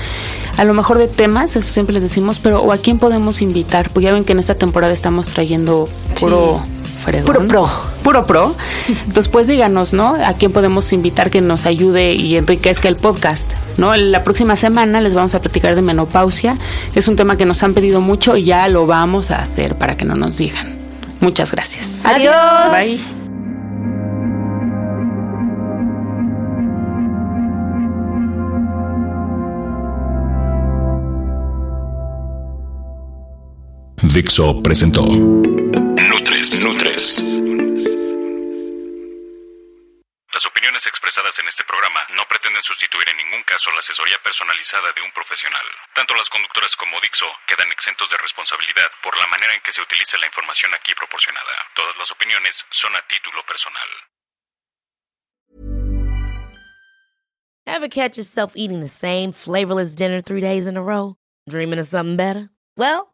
a 0.57 0.65
lo 0.65 0.73
mejor 0.73 0.97
de 0.97 1.07
temas, 1.07 1.55
eso 1.55 1.71
siempre 1.71 1.93
les 1.93 2.03
decimos, 2.03 2.39
pero 2.39 2.61
o 2.61 2.73
a 2.73 2.77
quién 2.79 2.99
podemos 2.99 3.41
invitar, 3.41 3.91
porque 3.91 4.07
ya 4.07 4.13
ven 4.13 4.25
que 4.25 4.33
en 4.33 4.39
esta 4.39 4.55
temporada 4.55 4.91
estamos 4.91 5.29
trayendo 5.29 5.87
puro... 6.19 6.61
Puro 7.25 7.47
pro. 7.47 7.69
Puro 8.03 8.25
pro. 8.27 8.55
Entonces, 8.89 9.29
pues 9.29 9.47
díganos, 9.47 9.93
¿no? 9.93 10.15
A 10.15 10.33
quién 10.33 10.51
podemos 10.51 10.91
invitar 10.91 11.31
que 11.31 11.39
nos 11.39 11.65
ayude 11.65 12.13
y 12.13 12.35
enriquezca 12.35 12.89
el 12.89 12.97
podcast, 12.97 13.49
¿no? 13.77 13.95
La 13.95 14.25
próxima 14.25 14.57
semana 14.57 14.99
les 14.99 15.13
vamos 15.13 15.33
a 15.33 15.39
platicar 15.39 15.75
de 15.75 15.81
menopausia. 15.81 16.57
Es 16.93 17.07
un 17.07 17.15
tema 17.15 17.37
que 17.37 17.45
nos 17.45 17.63
han 17.63 17.73
pedido 17.73 18.01
mucho 18.01 18.35
y 18.35 18.43
ya 18.43 18.67
lo 18.67 18.85
vamos 18.85 19.31
a 19.31 19.39
hacer 19.39 19.75
para 19.75 19.95
que 19.95 20.03
no 20.03 20.15
nos 20.15 20.37
digan. 20.37 20.77
Muchas 21.21 21.53
gracias. 21.53 21.89
Adiós. 22.03 22.35
Bye. 22.69 23.18
Dixo 34.09 34.57
presentó 34.63 35.05
Nutres. 35.05 36.63
Nutres. 36.63 37.21
Las 40.33 40.45
opiniones 40.49 40.87
expresadas 40.87 41.37
en 41.37 41.47
este 41.47 41.63
programa 41.63 42.01
no 42.17 42.25
pretenden 42.27 42.63
sustituir 42.63 43.07
en 43.09 43.17
ningún 43.17 43.43
caso 43.43 43.69
la 43.71 43.79
asesoría 43.79 44.17
personalizada 44.23 44.91
de 44.97 45.01
un 45.05 45.11
profesional. 45.11 45.61
Tanto 45.93 46.15
las 46.15 46.27
conductoras 46.27 46.75
como 46.75 46.99
Dixo 47.01 47.27
quedan 47.45 47.71
exentos 47.71 48.09
de 48.09 48.17
responsabilidad 48.17 48.89
por 49.03 49.15
la 49.15 49.27
manera 49.27 49.53
en 49.53 49.61
que 49.61 49.71
se 49.71 49.81
utiliza 49.81 50.17
la 50.17 50.25
información 50.25 50.73
aquí 50.73 50.95
proporcionada. 50.95 51.53
Todas 51.75 51.95
las 51.97 52.09
opiniones 52.09 52.65
son 52.71 52.95
a 52.95 53.05
título 53.05 53.45
personal. 53.45 53.89
Ever 57.67 57.87
catch 57.87 58.17
yourself 58.17 58.53
eating 58.55 58.81
the 58.81 58.89
same 58.89 59.31
flavorless 59.31 59.93
dinner 59.93 60.19
three 60.19 60.41
days 60.41 60.65
in 60.65 60.77
a 60.77 60.81
row? 60.81 61.15
Dreaming 61.47 61.77
of 61.77 61.85
something 61.85 62.17
better? 62.17 62.49
Well, 62.75 63.13